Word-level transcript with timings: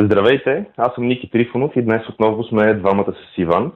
Здравейте, 0.00 0.64
аз 0.76 0.94
съм 0.94 1.06
Ники 1.06 1.30
Трифонов 1.30 1.72
и 1.76 1.82
днес 1.82 2.08
отново 2.08 2.44
сме 2.44 2.74
двамата 2.74 3.12
с 3.12 3.38
Иван, 3.38 3.72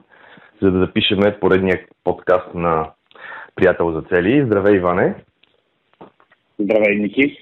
за 0.61 0.71
да 0.71 0.79
запишеме 0.79 1.39
поредния 1.39 1.79
подкаст 2.03 2.55
на 2.55 2.89
Приятел 3.55 3.91
за 3.91 4.01
цели. 4.01 4.45
Здравей, 4.45 4.75
Иване! 4.75 5.15
Здравей, 6.59 6.95
Ники! 6.95 7.37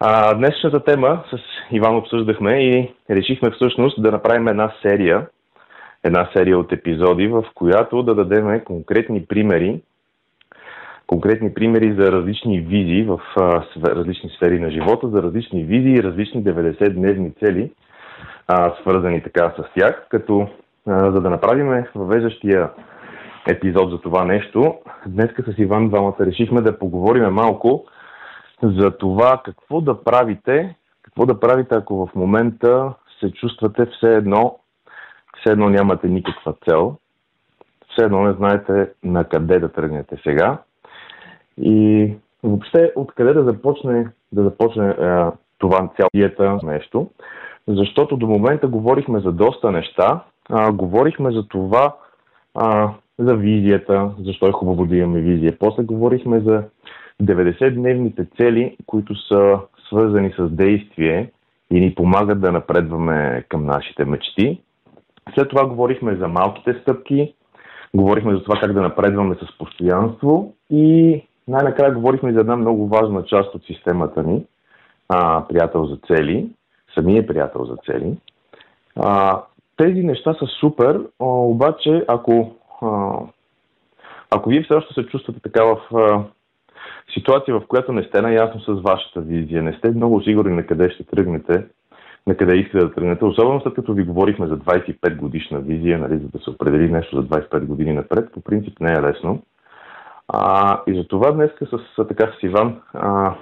А, 0.00 0.34
днешната 0.34 0.84
тема 0.84 1.24
с 1.30 1.38
Иван 1.72 1.96
обсъждахме 1.96 2.64
и 2.64 2.94
решихме 3.10 3.50
всъщност 3.50 4.02
да 4.02 4.10
направим 4.10 4.48
една 4.48 4.72
серия, 4.82 5.26
една 6.04 6.30
серия 6.36 6.58
от 6.58 6.72
епизоди, 6.72 7.28
в 7.28 7.44
която 7.54 8.02
да 8.02 8.14
дадем 8.14 8.60
конкретни 8.64 9.26
примери, 9.26 9.80
конкретни 11.06 11.54
примери 11.54 11.94
за 11.98 12.12
различни 12.12 12.60
визии 12.60 13.02
в 13.02 13.20
а, 13.36 13.64
различни 13.76 14.30
сфери 14.30 14.60
на 14.60 14.70
живота, 14.70 15.08
за 15.08 15.22
различни 15.22 15.64
визии 15.64 15.94
и 15.94 16.02
различни 16.02 16.44
90-дневни 16.44 17.38
цели, 17.38 17.70
а, 18.48 18.74
свързани 18.80 19.22
така 19.22 19.54
с 19.58 19.64
тях, 19.74 20.06
като 20.08 20.48
а, 20.86 21.10
за 21.10 21.20
да 21.20 21.30
направим 21.30 21.84
въвеждащия 21.94 22.70
епизод 23.48 23.90
за 23.90 24.00
това 24.00 24.24
нещо, 24.24 24.78
днес 25.06 25.30
с 25.48 25.58
Иван 25.58 25.88
двамата 25.88 26.16
решихме 26.20 26.60
да 26.60 26.78
поговорим 26.78 27.24
малко 27.24 27.84
за 28.62 28.90
това 28.90 29.40
какво 29.44 29.80
да 29.80 30.04
правите, 30.04 30.76
какво 31.02 31.26
да 31.26 31.40
правите, 31.40 31.74
ако 31.74 32.06
в 32.06 32.14
момента 32.14 32.92
се 33.20 33.32
чувствате 33.32 33.86
все 33.86 34.14
едно, 34.14 34.58
все 35.40 35.52
едно 35.52 35.68
нямате 35.68 36.08
никаква 36.08 36.54
цел, 36.68 36.96
все 37.92 38.04
едно 38.04 38.22
не 38.22 38.32
знаете 38.32 38.90
на 39.04 39.24
къде 39.24 39.58
да 39.58 39.72
тръгнете 39.72 40.16
сега. 40.24 40.58
И 41.58 42.12
въобще 42.42 42.92
откъде 42.96 43.32
да 43.32 43.44
започне, 43.44 44.08
да 44.32 44.42
започне 44.42 44.88
е, 44.88 45.24
това 45.58 45.90
цялата 45.96 46.66
нещо, 46.66 47.10
защото 47.68 48.16
до 48.16 48.26
момента 48.26 48.68
говорихме 48.68 49.20
за 49.20 49.32
доста 49.32 49.70
неща, 49.70 50.24
а, 50.50 50.72
говорихме 50.72 51.30
за 51.30 51.48
това, 51.48 51.96
а, 52.54 52.90
за 53.18 53.34
визията, 53.36 54.10
защо 54.24 54.48
е 54.48 54.52
хубаво 54.52 54.86
да 54.86 54.96
имаме 54.96 55.20
визия. 55.20 55.58
После 55.58 55.82
говорихме 55.82 56.40
за 56.40 56.62
90-дневните 57.22 58.36
цели, 58.36 58.76
които 58.86 59.14
са 59.14 59.58
свързани 59.86 60.32
с 60.38 60.48
действие 60.50 61.30
и 61.70 61.80
ни 61.80 61.94
помагат 61.94 62.40
да 62.40 62.52
напредваме 62.52 63.44
към 63.48 63.66
нашите 63.66 64.04
мечти. 64.04 64.60
След 65.34 65.48
това 65.48 65.66
говорихме 65.66 66.16
за 66.16 66.28
малките 66.28 66.74
стъпки, 66.82 67.34
говорихме 67.94 68.34
за 68.34 68.42
това 68.42 68.60
как 68.60 68.72
да 68.72 68.82
напредваме 68.82 69.34
с 69.34 69.58
постоянство 69.58 70.54
и 70.70 71.22
най-накрая 71.48 71.94
говорихме 71.94 72.32
за 72.32 72.40
една 72.40 72.56
много 72.56 72.88
важна 72.88 73.24
част 73.24 73.54
от 73.54 73.64
системата 73.64 74.22
ни, 74.22 74.44
а, 75.08 75.44
приятел 75.48 75.86
за 75.86 75.96
цели, 75.96 76.48
самия 76.98 77.26
приятел 77.26 77.64
за 77.64 77.76
цели. 77.76 78.16
А, 78.96 79.42
тези 79.76 80.02
неща 80.02 80.34
са 80.34 80.46
супер, 80.46 81.00
а, 81.20 81.24
обаче 81.26 82.04
ако, 82.08 82.56
а, 82.82 83.18
ако 84.30 84.48
вие 84.48 84.62
все 84.62 84.74
още 84.74 84.94
се 84.94 85.06
чувствате 85.06 85.40
така 85.40 85.64
в 85.64 85.96
а, 85.96 86.24
ситуация, 87.14 87.60
в 87.60 87.66
която 87.66 87.92
не 87.92 88.02
сте 88.02 88.22
наясно 88.22 88.60
с 88.60 88.82
вашата 88.82 89.20
визия, 89.20 89.62
не 89.62 89.72
сте 89.72 89.90
много 89.90 90.22
сигурни 90.22 90.54
на 90.54 90.66
къде 90.66 90.90
ще 90.90 91.04
тръгнете, 91.04 91.66
на 92.26 92.36
къде 92.36 92.56
искате 92.56 92.86
да 92.86 92.92
тръгнете, 92.92 93.24
особено 93.24 93.60
след 93.60 93.74
като 93.74 93.94
ви 93.94 94.04
говорихме 94.04 94.46
за 94.46 94.58
25 94.58 95.16
годишна 95.16 95.60
визия, 95.60 95.98
нали, 95.98 96.18
за 96.18 96.28
да 96.28 96.38
се 96.38 96.50
определи 96.50 96.92
нещо 96.92 97.16
за 97.16 97.22
25 97.22 97.64
години 97.64 97.92
напред, 97.92 98.32
по 98.32 98.40
принцип 98.40 98.80
не 98.80 98.92
е 98.92 99.02
лесно. 99.02 99.42
А, 100.28 100.80
и 100.86 100.94
за 100.94 101.08
това 101.08 101.32
днес 101.32 101.50
с, 101.60 102.06
така, 102.08 102.32
с 102.40 102.42
Иван 102.42 102.80
а, 102.94 103.34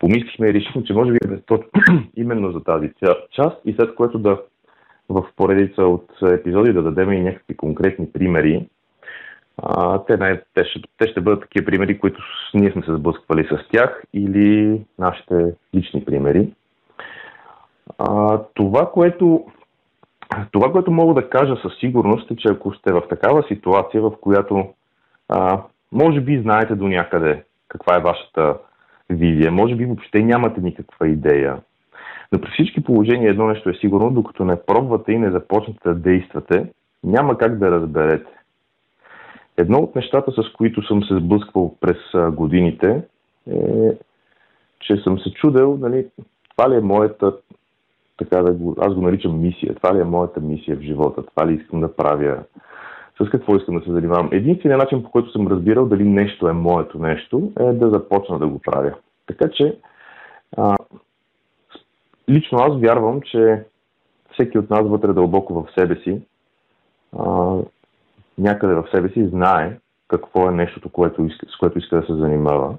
помислихме 0.00 0.48
и 0.48 0.54
решихме, 0.54 0.84
че 0.84 0.94
може 0.94 1.12
би 1.12 1.18
е 1.24 1.58
именно 2.16 2.52
за 2.52 2.64
тази 2.64 2.90
част 3.32 3.56
и 3.64 3.74
след 3.74 3.94
което 3.94 4.18
да 4.18 4.38
в 5.08 5.24
поредица 5.36 5.82
от 5.82 6.10
епизоди 6.22 6.72
да 6.72 6.82
дадем 6.82 7.12
и 7.12 7.20
някакви 7.20 7.56
конкретни 7.56 8.12
примери. 8.12 8.68
А, 9.62 10.04
те, 10.04 10.16
най- 10.16 10.40
те, 10.54 10.64
ще, 10.64 10.80
те 10.98 11.08
ще 11.08 11.20
бъдат 11.20 11.40
такива 11.40 11.66
примери, 11.66 11.98
които 11.98 12.22
ние 12.54 12.72
сме 12.72 12.82
се 12.82 12.94
сблъсквали 12.94 13.48
с 13.50 13.68
тях 13.72 14.02
или 14.12 14.80
нашите 14.98 15.54
лични 15.74 16.04
примери. 16.04 16.52
А, 17.98 18.40
това, 18.54 18.90
което, 18.90 19.46
това, 20.52 20.72
което 20.72 20.90
мога 20.90 21.14
да 21.14 21.30
кажа 21.30 21.56
със 21.62 21.72
сигурност 21.78 22.30
е, 22.30 22.36
че 22.36 22.48
ако 22.48 22.74
сте 22.74 22.92
в 22.92 23.02
такава 23.08 23.44
ситуация, 23.48 24.02
в 24.02 24.12
която 24.20 24.68
а, 25.28 25.62
може 25.92 26.20
би 26.20 26.40
знаете 26.42 26.74
до 26.74 26.88
някъде 26.88 27.44
каква 27.68 27.96
е 27.96 28.02
вашата 28.02 28.54
визия, 29.14 29.52
може 29.52 29.74
би 29.74 29.86
въобще 29.86 30.22
нямате 30.22 30.60
никаква 30.60 31.08
идея. 31.08 31.60
Но 32.32 32.40
при 32.40 32.50
всички 32.50 32.84
положения 32.84 33.30
едно 33.30 33.46
нещо 33.46 33.70
е 33.70 33.74
сигурно, 33.74 34.10
докато 34.10 34.44
не 34.44 34.62
пробвате 34.66 35.12
и 35.12 35.18
не 35.18 35.30
започнете 35.30 35.80
да 35.84 35.94
действате, 35.94 36.66
няма 37.04 37.38
как 37.38 37.58
да 37.58 37.70
разберете. 37.70 38.30
Едно 39.56 39.78
от 39.78 39.94
нещата, 39.96 40.32
с 40.32 40.52
които 40.52 40.86
съм 40.86 41.02
се 41.02 41.14
сблъсквал 41.14 41.76
през 41.80 41.96
годините, 42.34 43.02
е, 43.50 43.56
че 44.80 44.96
съм 44.96 45.18
се 45.18 45.32
чудел, 45.32 45.78
нали, 45.80 46.06
това 46.56 46.70
ли 46.70 46.76
е 46.76 46.80
моята, 46.80 47.32
така 48.18 48.42
да 48.42 48.52
го, 48.52 48.76
аз 48.80 48.94
го 48.94 49.00
наричам 49.00 49.40
мисия, 49.40 49.74
това 49.74 49.94
ли 49.94 50.00
е 50.00 50.04
моята 50.04 50.40
мисия 50.40 50.76
в 50.76 50.80
живота, 50.80 51.22
това 51.26 51.46
ли 51.46 51.54
искам 51.54 51.80
да 51.80 51.96
правя, 51.96 52.38
с 53.20 53.30
какво 53.30 53.56
искам 53.56 53.78
да 53.78 53.84
се 53.84 53.92
занимавам. 53.92 54.28
Единственият 54.32 54.82
начин, 54.82 55.02
по 55.02 55.10
който 55.10 55.32
съм 55.32 55.48
разбирал 55.48 55.86
дали 55.86 56.04
нещо 56.04 56.48
е 56.48 56.52
моето 56.52 56.98
нещо, 56.98 57.52
е 57.60 57.72
да 57.72 57.90
започна 57.90 58.38
да 58.38 58.46
го 58.46 58.58
правя. 58.58 58.94
Така 59.26 59.48
че, 59.50 59.78
а, 60.56 60.76
лично 62.28 62.58
аз 62.58 62.80
вярвам, 62.80 63.20
че 63.20 63.64
всеки 64.32 64.58
от 64.58 64.70
нас 64.70 64.82
вътре 64.82 65.12
дълбоко 65.12 65.54
в 65.54 65.72
себе 65.78 65.96
си, 65.96 66.22
а, 67.18 67.56
някъде 68.38 68.74
в 68.74 68.88
себе 68.94 69.08
си 69.08 69.28
знае 69.28 69.78
какво 70.08 70.48
е 70.48 70.52
нещото, 70.52 70.88
което 70.88 71.24
иска, 71.24 71.46
с 71.46 71.56
което 71.56 71.78
иска 71.78 72.00
да 72.00 72.06
се 72.06 72.14
занимава. 72.14 72.74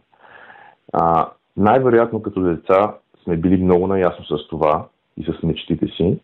А, 0.94 1.30
най-вероятно 1.58 2.22
като 2.22 2.42
деца 2.42 2.96
сме 3.24 3.38
били 3.38 3.64
много 3.64 3.88
наясно 3.88 4.26
с 4.26 4.48
това 4.48 4.88
и 5.18 5.24
с 5.24 5.44
мечтите 5.44 5.88
си. 5.88 6.20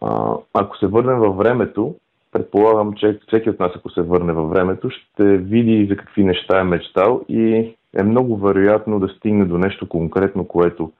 А, 0.00 0.34
ако 0.54 0.76
се 0.76 0.86
върнем 0.86 1.18
във 1.18 1.36
времето, 1.36 1.94
предполагам, 2.32 2.92
че 2.92 3.18
всеки 3.26 3.50
от 3.50 3.60
нас, 3.60 3.72
ако 3.76 3.90
се 3.90 4.02
върне 4.02 4.32
във 4.32 4.50
времето, 4.50 4.90
ще 4.90 5.36
види 5.36 5.86
за 5.90 5.96
какви 5.96 6.24
неща 6.24 6.60
е 6.60 6.64
мечтал 6.64 7.24
и 7.28 7.74
е 7.98 8.02
много 8.02 8.36
вероятно 8.36 9.00
да 9.00 9.08
стигне 9.08 9.44
до 9.44 9.58
нещо 9.58 9.88
конкретно, 9.88 10.48
което 10.48 10.92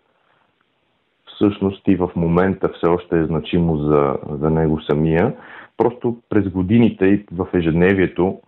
всъщност 1.34 1.88
и 1.88 1.96
в 1.96 2.10
момента 2.16 2.68
все 2.68 2.86
още 2.86 3.18
е 3.18 3.24
значимо 3.24 3.76
за, 3.76 4.16
за 4.30 4.50
него 4.50 4.80
самия. 4.80 5.34
Просто 5.76 6.16
през 6.28 6.48
годините 6.48 7.06
и 7.06 7.24
в 7.32 7.48
ежедневието, 7.54 8.41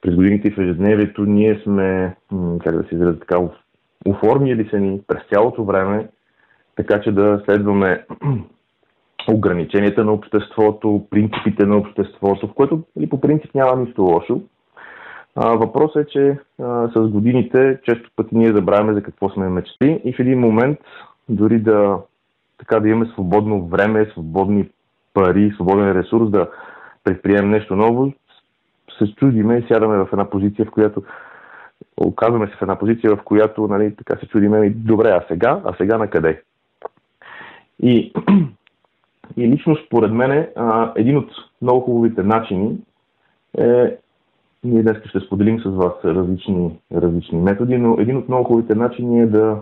през 0.00 0.14
годините 0.14 0.48
и 0.48 0.50
в 0.50 0.58
ежедневието 0.58 1.24
ние 1.24 1.60
сме, 1.62 2.16
как 2.64 2.76
да 2.76 2.88
се 2.88 2.94
изразя 2.94 3.18
така, 3.18 3.38
оформили 4.06 4.68
се 4.68 4.80
ни 4.80 5.00
през 5.06 5.22
цялото 5.32 5.64
време, 5.64 6.08
така 6.76 7.00
че 7.00 7.12
да 7.12 7.42
следваме 7.44 8.04
ограниченията 9.28 10.04
на 10.04 10.12
обществото, 10.12 11.06
принципите 11.10 11.66
на 11.66 11.76
обществото, 11.76 12.46
в 12.46 12.54
което 12.54 12.82
или, 12.98 13.08
по 13.08 13.20
принцип 13.20 13.54
няма 13.54 13.76
нищо 13.76 14.02
лошо. 14.02 14.40
Въпросът 15.36 16.06
е, 16.06 16.10
че 16.10 16.38
а, 16.62 16.88
с 16.88 17.08
годините 17.08 17.78
често 17.84 18.10
пъти 18.16 18.36
ние 18.36 18.52
забравяме 18.52 18.94
за 18.94 19.02
какво 19.02 19.28
сме 19.30 19.48
мечти 19.48 20.00
и 20.04 20.12
в 20.12 20.18
един 20.18 20.40
момент 20.40 20.78
дори 21.28 21.58
да, 21.58 21.98
така, 22.58 22.80
да 22.80 22.88
имаме 22.88 23.06
свободно 23.06 23.66
време, 23.66 24.10
свободни 24.12 24.68
пари, 25.14 25.52
свободен 25.54 25.92
ресурс 25.92 26.30
да 26.30 26.48
предприемем 27.04 27.50
нещо 27.50 27.76
ново, 27.76 28.12
се 28.98 29.14
чудиме 29.14 29.56
и 29.56 29.66
сядаме 29.68 29.96
в 29.96 30.08
една 30.12 30.30
позиция, 30.30 30.66
в 30.66 30.70
която 30.70 31.02
оказваме 31.96 32.46
се 32.46 32.56
в 32.56 32.62
една 32.62 32.78
позиция, 32.78 33.16
в 33.16 33.22
която 33.22 33.68
нали, 33.68 33.96
така 33.96 34.20
се 34.20 34.26
чудиме, 34.26 34.70
добре, 34.70 35.08
а 35.08 35.24
сега, 35.28 35.60
а 35.64 35.74
сега 35.76 35.98
на 35.98 36.10
къде? 36.10 36.42
И 37.82 38.12
и 39.36 39.48
лично 39.48 39.76
според 39.86 40.12
мен 40.12 40.46
един 40.96 41.18
от 41.18 41.30
много 41.62 41.80
хубавите 41.80 42.22
начини 42.22 42.78
е, 43.58 43.96
ние 44.64 44.82
днес 44.82 44.96
ще 45.08 45.20
споделим 45.20 45.60
с 45.60 45.64
вас 45.64 45.92
различни, 46.04 46.78
различни 46.94 47.38
методи, 47.38 47.78
но 47.78 47.96
един 48.00 48.16
от 48.16 48.28
много 48.28 48.44
хубавите 48.44 48.74
начини 48.74 49.20
е 49.20 49.26
да, 49.26 49.58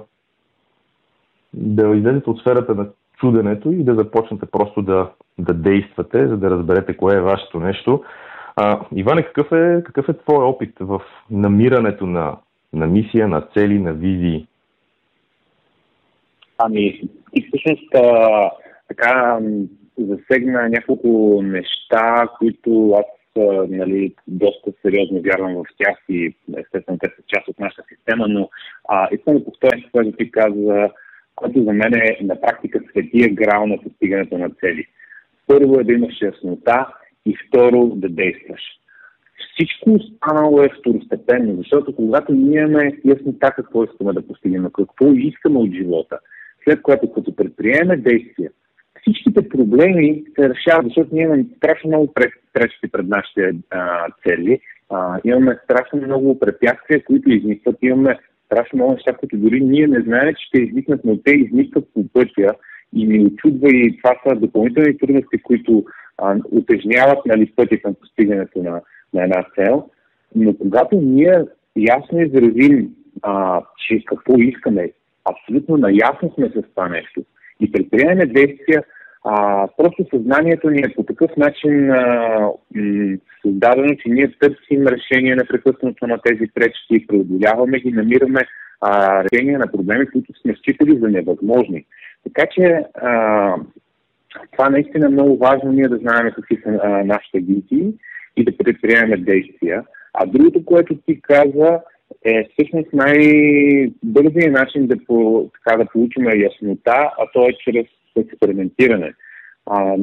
да 1.55 1.97
излезете 1.97 2.31
от 2.31 2.41
сферата 2.41 2.75
на 2.75 2.87
чуденето 3.17 3.73
и 3.73 3.85
да 3.85 3.95
започнете 3.95 4.47
просто 4.47 4.83
да, 4.83 5.11
да 5.39 5.55
действате, 5.55 6.29
за 6.29 6.37
да 6.37 6.51
разберете 6.51 6.97
кое 6.97 7.17
е 7.17 7.21
вашето 7.21 7.61
нещо. 7.61 8.05
А, 8.57 8.81
Иване, 8.95 9.23
какъв 9.23 9.53
е, 9.53 9.83
какъв 9.85 10.09
е 10.09 10.19
твой 10.19 10.45
опит 10.45 10.75
в 10.81 11.01
намирането 11.31 12.07
на, 12.07 12.37
на 12.73 12.87
мисия, 12.87 13.29
на 13.29 13.41
цели, 13.41 13.79
на 13.79 13.93
визии? 13.93 14.47
Ами, 16.59 17.01
всъщност 17.49 17.95
така 18.89 19.41
засегна 19.99 20.69
няколко 20.69 21.41
неща, 21.43 22.29
които 22.39 22.91
аз 22.91 23.07
нали, 23.69 24.15
доста 24.27 24.73
сериозно 24.83 25.23
вярвам 25.23 25.55
в 25.55 25.65
тях 25.79 25.97
и 26.09 26.35
естествено 26.57 26.99
те 26.99 27.09
са 27.09 27.23
част 27.27 27.49
от 27.49 27.59
нашата 27.59 27.83
система, 27.89 28.29
но 28.29 28.49
а, 28.89 29.09
искам 29.13 29.39
да 29.39 29.45
повторя, 29.45 29.83
което 29.93 30.17
ти 30.17 30.31
каза 30.31 30.91
което 31.35 31.65
за 31.65 31.73
мен 31.73 31.95
е 31.95 32.19
на 32.23 32.41
практика 32.41 32.81
светия 32.91 33.35
грал 33.35 33.67
на 33.67 33.83
постигането 33.83 34.39
на 34.39 34.51
цели. 34.51 34.87
Първо 35.47 35.81
е 35.81 35.85
да 35.85 35.93
имаш 35.93 36.15
яснота 36.23 36.87
и 37.27 37.37
второ 37.49 37.93
да 37.95 38.09
действаш. 38.09 38.61
Всичко 39.55 39.91
останало 39.91 40.63
е 40.63 40.71
второстепенно, 40.81 41.57
защото 41.57 41.97
когато 41.97 42.33
ние 42.33 42.61
имаме 42.61 42.99
яснота 43.05 43.53
какво 43.57 43.85
искаме 43.85 44.13
да 44.13 44.27
постигнем, 44.27 44.71
какво 44.73 45.13
искаме 45.13 45.59
от 45.59 45.73
живота, 45.73 46.19
след 46.65 46.83
което 46.83 47.13
като 47.13 47.37
предприеме 47.37 47.97
действия, 47.97 48.51
всичките 49.03 49.49
проблеми 49.49 50.25
се 50.39 50.49
решават, 50.49 50.87
защото 50.87 51.09
ние 51.13 51.25
имаме 51.25 51.45
страшно 51.57 51.89
много 51.89 52.15
пречки 52.53 52.91
пред 52.93 53.09
нашите 53.09 53.53
а, 53.71 54.07
цели, 54.23 54.61
а, 54.91 55.21
имаме 55.25 55.59
страшно 55.65 56.01
много 56.01 56.39
препятствия, 56.39 57.05
които 57.05 57.31
изникват, 57.31 57.77
имаме 57.83 58.19
страшно 58.47 58.77
много 58.77 58.93
неща, 58.93 59.13
които 59.13 59.37
дори 59.37 59.61
ние 59.61 59.87
не 59.87 60.01
знаем, 60.01 60.35
че 60.35 60.45
ще 60.47 60.59
изникнат, 60.59 61.05
но 61.05 61.17
те 61.17 61.31
изникват 61.31 61.89
по 61.95 62.09
пътя 62.09 62.55
и 62.95 63.07
ни 63.07 63.27
очудва 63.27 63.69
и 63.69 63.99
това 64.03 64.15
са 64.27 64.37
допълнителни 64.37 64.99
трудности, 64.99 65.43
които 65.43 65.85
а, 66.19 66.37
утежняват 66.51 67.27
нали, 67.27 67.53
пътя 67.57 67.79
към 67.81 67.95
постигането 67.95 68.63
на, 68.63 68.81
на 69.15 69.23
една 69.23 69.45
цел. 69.55 69.89
Но 70.35 70.55
когато 70.59 71.01
ние 71.01 71.45
ясно 71.77 72.21
изразим, 72.21 72.91
а, 73.23 73.63
че 73.79 74.05
какво 74.05 74.35
искаме, 74.39 74.91
абсолютно 75.25 75.77
наясно 75.77 76.33
сме 76.35 76.49
с 76.49 76.63
това 76.75 76.89
нещо 76.89 77.25
и 77.63 77.73
предприемаме 77.73 78.27
действия, 78.27 78.83
а, 79.25 79.69
просто 79.77 80.07
съзнанието 80.15 80.71
ни 80.71 80.81
е 80.81 80.95
по 80.97 81.03
такъв 81.03 81.31
начин 81.37 81.91
а, 81.91 82.39
м- 82.75 83.17
създадено, 83.43 83.95
че 83.95 84.09
ние 84.09 84.35
търсим 84.41 84.87
решение 84.87 85.37
непрекъснато 85.37 86.07
на 86.07 86.19
тези 86.19 86.51
пречки, 86.55 87.07
преодоляваме 87.07 87.79
ги, 87.79 87.91
намираме 87.91 88.41
а, 88.81 89.25
решения 89.25 89.59
на 89.59 89.67
проблеми, 89.67 90.07
които 90.07 90.33
сме 90.41 90.55
считали 90.55 90.99
за 90.99 91.09
невъзможни. 91.09 91.85
Така 92.25 92.47
че 92.55 92.85
а, 92.95 93.55
това 94.53 94.71
наистина 94.71 95.07
е 95.07 95.11
много 95.11 95.37
важно 95.37 95.73
ние 95.73 95.89
да 95.89 95.97
знаем 95.97 96.33
какви 96.35 96.57
са 96.57 96.81
а, 96.83 96.89
нашите 97.05 97.39
визии 97.39 97.95
и 98.37 98.45
да 98.45 98.57
предприемем 98.57 99.25
действия. 99.25 99.85
А 100.15 100.27
другото, 100.27 100.65
което 100.65 100.95
ти 101.07 101.21
каза, 101.21 101.81
е 102.25 102.49
всъщност 102.53 102.93
най-бързият 102.93 104.53
начин 104.53 104.87
да, 104.87 104.97
по, 105.07 105.51
така, 105.55 105.77
да 105.77 105.91
получим 105.93 106.25
яснота, 106.25 107.11
а 107.19 107.27
то 107.33 107.49
е 107.49 107.53
чрез 107.65 107.87
експериментиране. 108.17 109.15
А, 109.67 109.97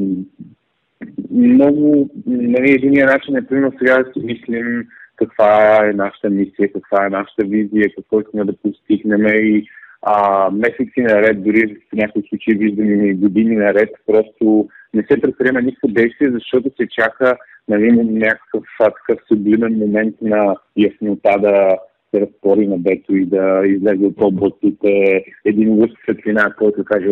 много, 1.32 2.10
нали, 2.26 2.72
единия 2.72 3.06
начин 3.06 3.36
е, 3.36 3.46
примерно, 3.46 3.74
сега 3.80 4.04
да 4.04 4.14
си 4.14 4.26
мислим 4.26 4.88
каква 5.16 5.86
е 5.86 5.94
нашата 5.94 6.30
мисия, 6.30 6.74
каква 6.74 7.06
е 7.06 7.10
нашата 7.10 7.46
визия, 7.46 7.96
какво 7.96 8.20
искаме 8.20 8.44
да 8.44 8.58
постигнем 8.58 9.28
и 9.28 9.68
а, 10.02 10.50
месеци 10.52 11.02
наред, 11.02 11.44
дори 11.44 11.76
в 11.92 11.94
някои 11.94 12.24
случаи 12.30 12.56
виждаме 12.56 13.14
години 13.14 13.56
наред, 13.56 13.90
просто 14.08 14.68
не 14.94 15.02
се 15.02 15.22
предприема 15.22 15.62
никакво 15.62 15.88
действие, 15.88 16.32
защото 16.32 16.72
се 16.78 16.88
чака 16.88 17.38
нали, 17.68 17.92
някакъв 17.92 18.64
такъв 18.80 19.20
сублимен 19.28 19.78
момент 19.78 20.16
на 20.22 20.56
яснота 20.78 21.40
да 21.40 21.78
се 22.12 22.22
разпори 22.22 22.68
на 22.68 22.78
бето 22.78 23.16
и 23.16 23.26
да 23.26 23.62
излезе 23.66 24.06
от 24.06 24.22
областите 24.22 25.24
един 25.46 25.80
лъст 25.80 25.94
светлина, 26.04 26.54
който 26.58 26.84
каже 26.84 27.10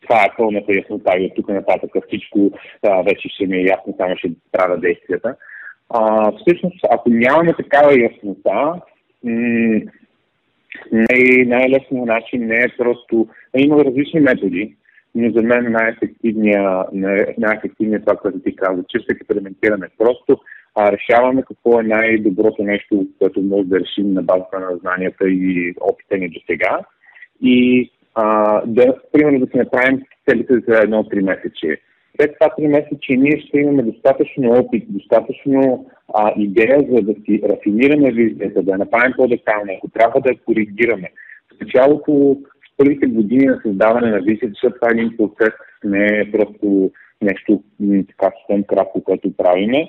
това 0.00 0.24
е 0.24 0.36
пълната 0.36 0.74
яснота 0.74 1.18
и 1.18 1.26
от 1.26 1.34
тук 1.36 1.48
нататък 1.48 1.90
всичко 2.06 2.50
а, 2.82 3.02
вече 3.02 3.28
ще 3.28 3.46
ми 3.46 3.56
е 3.56 3.64
ясно, 3.64 3.94
само 3.96 4.16
ще 4.16 4.30
правя 4.52 4.78
действията. 4.78 5.36
А, 5.90 6.32
всъщност, 6.32 6.80
ако 6.90 7.10
нямаме 7.10 7.54
такава 7.54 8.00
яснота, 8.00 8.80
м- 9.24 9.80
най- 10.92 11.44
най-лесният 11.46 12.06
начин 12.06 12.46
не 12.46 12.56
е 12.56 12.76
просто... 12.78 13.28
Има 13.56 13.84
различни 13.84 14.20
методи, 14.20 14.76
но 15.14 15.30
за 15.30 15.42
мен 15.42 15.72
най-ефективният, 15.72 16.88
най-ефективният 17.38 18.04
това, 18.04 18.16
което 18.16 18.38
ти 18.38 18.56
каза, 18.56 18.84
чисто 18.88 19.12
експериментиране. 19.12 19.86
Просто 19.98 20.38
а, 20.74 20.92
решаваме 20.92 21.42
какво 21.42 21.80
е 21.80 21.82
най-доброто 21.82 22.62
нещо, 22.62 23.06
което 23.18 23.42
може 23.42 23.68
да 23.68 23.80
решим 23.80 24.12
на 24.12 24.22
базата 24.22 24.60
на 24.60 24.76
знанията 24.76 25.28
и 25.28 25.74
опита 25.80 26.16
ни 26.16 26.28
до 26.28 26.40
сега. 26.46 26.78
И 27.40 27.90
а, 28.14 28.60
да, 28.66 28.94
примерно 29.12 29.40
да 29.40 29.46
си 29.46 29.56
направим 29.56 30.02
целите 30.28 30.54
за 30.68 30.78
едно 30.82 31.04
три 31.04 31.22
месече. 31.22 31.80
След 32.20 32.34
това 32.38 32.54
три 32.56 32.68
месече 32.68 33.12
ние 33.16 33.40
ще 33.40 33.58
имаме 33.58 33.82
достатъчно 33.82 34.50
опит, 34.50 34.84
достатъчно 34.88 35.86
а, 36.14 36.32
идея, 36.36 36.78
за 36.90 37.02
да 37.02 37.14
си 37.24 37.42
рафинираме 37.48 38.12
визията, 38.12 38.62
да 38.62 38.78
направим 38.78 39.14
по-детална, 39.16 39.72
ако 39.76 39.88
трябва 39.88 40.20
да 40.20 40.30
я 40.30 40.38
коригираме. 40.38 41.10
В 41.56 41.60
началото, 41.60 42.12
в 42.12 42.76
първите 42.76 43.06
години 43.06 43.46
на 43.46 43.60
създаване 43.62 44.10
на 44.10 44.20
визията, 44.20 44.48
защото 44.48 44.74
това 44.74 44.88
е 44.88 44.98
един 44.98 45.16
процес, 45.16 45.54
не 45.84 46.06
е 46.06 46.30
просто 46.32 46.90
нещо 47.22 47.62
така 48.08 48.32
съвсем 48.38 48.64
кратко, 48.64 49.04
което 49.04 49.36
правиме. 49.36 49.88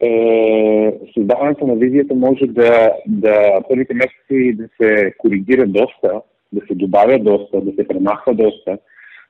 Е, 0.00 0.92
създаването 1.14 1.66
на 1.66 1.74
визията 1.74 2.14
може 2.14 2.46
да, 2.46 2.92
да 3.06 3.60
първите 3.68 3.94
месеци 3.94 4.56
да 4.56 4.68
се 4.80 5.12
коригира 5.18 5.66
доста, 5.66 6.20
да 6.52 6.66
се 6.66 6.74
добавя 6.74 7.18
доста, 7.18 7.60
да 7.60 7.72
се 7.72 7.88
премахва 7.88 8.34
доста, 8.34 8.78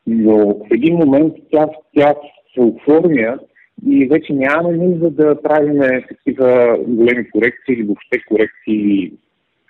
но 0.07 0.37
в 0.49 0.67
един 0.75 0.95
момент 0.95 1.35
тя, 1.53 1.69
тя 1.97 2.15
се 2.55 2.61
оформя 2.61 3.39
и 3.87 4.07
вече 4.07 4.33
нямаме 4.33 4.77
нужда 4.77 5.11
да 5.11 5.43
правим 5.43 6.03
такива 6.09 6.79
големи 6.89 7.31
корекции 7.31 7.75
или 7.75 7.83
въобще 7.83 8.19
корекции 8.29 9.13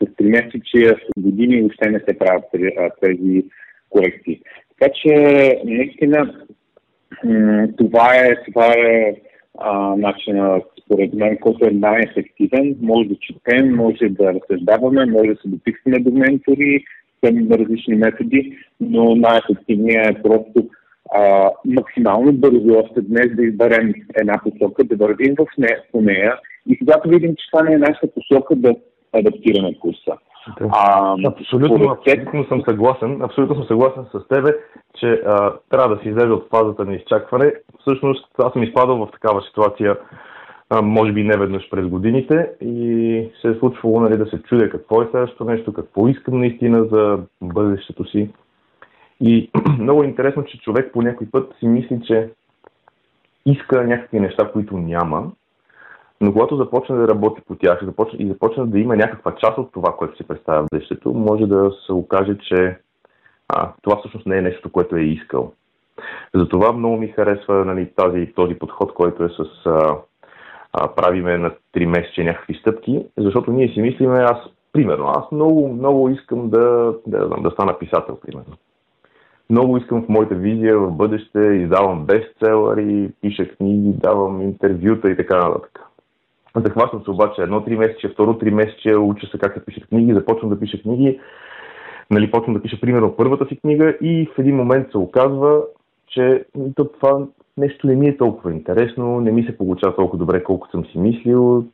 с 0.02 0.16
три 0.16 0.26
месечия, 0.26 0.96
с 0.96 1.20
години 1.20 1.60
въобще 1.60 1.90
не 1.90 1.98
се 1.98 2.18
правят 2.18 2.44
тези 3.00 3.44
корекции. 3.90 4.40
Така 4.78 4.92
че 5.02 5.14
наистина 5.64 6.34
това 7.76 8.14
е, 8.14 8.44
това 8.44 8.66
е 8.66 9.14
а, 9.58 9.96
начина, 9.96 10.60
според 10.84 11.14
мен, 11.14 11.36
който 11.40 11.66
е 11.66 11.70
най-ефективен. 11.70 12.76
Може 12.80 13.08
да 13.08 13.14
четем, 13.20 13.74
може 13.74 14.08
да 14.08 14.34
разсъждаваме, 14.34 15.06
може 15.06 15.28
да 15.28 15.36
се 15.36 15.48
дописваме 15.48 15.98
до 15.98 16.10
ментори, 16.10 16.84
съвсем 17.24 17.52
различни 17.52 17.94
методи, 17.94 18.56
но 18.80 19.14
най-ефективният 19.14 20.18
е 20.18 20.22
просто 20.22 20.68
а, 21.14 21.50
максимално 21.64 22.32
бързо 22.32 22.78
още 22.78 23.00
днес 23.00 23.26
да 23.36 23.44
изберем 23.44 23.94
една 24.14 24.40
посока, 24.42 24.84
да 24.84 24.96
вървим 24.96 25.34
в 25.38 25.46
нея, 25.58 25.82
по 25.92 26.00
нея 26.00 26.34
и 26.68 26.78
когато 26.78 27.08
видим, 27.08 27.34
че 27.36 27.50
това 27.50 27.62
не 27.62 27.74
е 27.74 27.78
нашата 27.78 28.08
посока, 28.14 28.56
да 28.56 28.74
адаптираме 29.12 29.78
курса. 29.78 30.16
Да. 30.60 30.68
А, 30.72 31.16
абсолютно, 31.26 31.90
абсолютно 31.90 32.44
съм 32.44 32.62
съгласен. 32.68 33.22
Абсолютно 33.22 33.56
съм 33.56 33.64
съгласен 33.64 34.04
с 34.12 34.28
тебе, 34.28 34.56
че 35.00 35.06
а, 35.26 35.52
трябва 35.70 35.96
да 35.96 36.02
се 36.02 36.08
излезе 36.08 36.32
от 36.32 36.48
фазата 36.50 36.84
на 36.84 36.94
изчакване. 36.94 37.52
Всъщност, 37.80 38.28
аз 38.38 38.52
съм 38.52 38.62
изпадал 38.62 38.96
в 38.96 39.10
такава 39.10 39.42
ситуация 39.42 39.96
а, 40.70 40.82
може 40.82 41.12
би 41.12 41.24
не 41.24 41.36
веднъж 41.36 41.70
през 41.70 41.86
годините 41.86 42.50
и 42.60 43.30
се 43.42 43.48
е 43.48 43.54
случвало 43.54 44.00
нали, 44.00 44.16
да 44.16 44.26
се 44.26 44.42
чудя 44.42 44.70
какво 44.70 45.02
е 45.02 45.08
следващото 45.10 45.44
нещо, 45.44 45.72
какво 45.72 46.08
искам 46.08 46.38
наистина 46.38 46.84
за 46.84 47.18
бъдещето 47.40 48.04
си. 48.04 48.30
И 49.20 49.50
много 49.78 50.02
е 50.02 50.06
интересно, 50.06 50.44
че 50.44 50.58
човек 50.58 50.92
по 50.92 51.02
някой 51.02 51.30
път 51.30 51.54
си 51.58 51.66
мисли, 51.66 52.00
че 52.06 52.30
иска 53.46 53.84
някакви 53.84 54.20
неща, 54.20 54.50
които 54.52 54.76
няма, 54.78 55.30
но 56.20 56.32
когато 56.32 56.56
започне 56.56 56.96
да 56.96 57.08
работи 57.08 57.42
по 57.46 57.54
тях 57.54 57.82
и 58.18 58.26
започне 58.26 58.66
да 58.66 58.78
има 58.78 58.96
някаква 58.96 59.34
част 59.34 59.58
от 59.58 59.72
това, 59.72 59.92
което 59.92 60.16
си 60.16 60.28
представя 60.28 60.62
в 60.62 60.66
бъдещето, 60.72 61.12
може 61.12 61.46
да 61.46 61.72
се 61.86 61.92
окаже, 61.92 62.38
че 62.48 62.78
а, 63.48 63.72
това 63.82 63.96
всъщност 63.96 64.26
не 64.26 64.38
е 64.38 64.42
нещо, 64.42 64.72
което 64.72 64.96
е 64.96 65.02
искал. 65.02 65.52
Затова 66.34 66.72
много 66.72 66.96
ми 66.96 67.08
харесва 67.08 67.64
нали, 67.64 67.90
тази, 67.96 68.32
този 68.34 68.54
подход, 68.54 68.94
който 68.94 69.24
е 69.24 69.28
с 69.28 69.66
а, 69.66 69.96
а, 70.72 70.88
правиме 70.94 71.38
на 71.38 71.50
3 71.74 71.86
месече 71.86 72.24
някакви 72.24 72.54
стъпки, 72.54 73.06
защото 73.18 73.52
ние 73.52 73.68
си 73.68 73.80
мислиме, 73.80 74.18
аз, 74.18 74.38
примерно, 74.72 75.06
аз 75.08 75.32
много, 75.32 75.68
много 75.68 76.08
искам 76.08 76.50
да, 76.50 76.94
да, 77.06 77.28
да 77.28 77.50
стана 77.50 77.78
писател, 77.78 78.18
примерно. 78.26 78.56
Много 79.50 79.76
искам 79.76 80.02
в 80.02 80.08
моята 80.08 80.34
визия 80.34 80.78
в 80.78 80.90
бъдеще, 80.90 81.38
издавам 81.38 82.06
бестселъри, 82.06 83.10
пиша 83.20 83.48
книги, 83.48 83.92
давам 83.92 84.42
интервюта 84.42 85.10
и 85.10 85.16
така 85.16 85.36
нататък. 85.36 85.85
Захващам 86.60 87.02
се 87.04 87.10
обаче 87.10 87.42
едно 87.42 87.64
три 87.64 87.76
месече, 87.76 88.08
второ 88.08 88.38
три 88.38 88.50
месече, 88.50 88.96
уча 88.96 89.26
се 89.26 89.38
как 89.38 89.54
се 89.54 89.64
пишат 89.64 89.88
книги, 89.88 90.14
започвам 90.14 90.50
да 90.50 90.60
пиша 90.60 90.82
книги, 90.82 91.20
нали, 92.10 92.30
почвам 92.30 92.54
да 92.54 92.62
пиша 92.62 92.80
примерно 92.80 93.16
първата 93.16 93.46
си 93.46 93.56
книга 93.56 93.96
и 94.02 94.28
в 94.34 94.38
един 94.38 94.56
момент 94.56 94.90
се 94.90 94.98
оказва, 94.98 95.62
че 96.08 96.44
това 96.76 97.26
нещо 97.56 97.86
не 97.86 97.94
ми 97.94 98.08
е 98.08 98.16
толкова 98.16 98.52
интересно, 98.52 99.20
не 99.20 99.32
ми 99.32 99.42
се 99.42 99.58
получава 99.58 99.96
толкова 99.96 100.18
добре, 100.18 100.44
колкото 100.44 100.70
съм 100.70 100.84
си 100.84 100.98
мислил. 100.98 101.64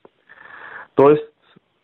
Тоест, 0.95 1.33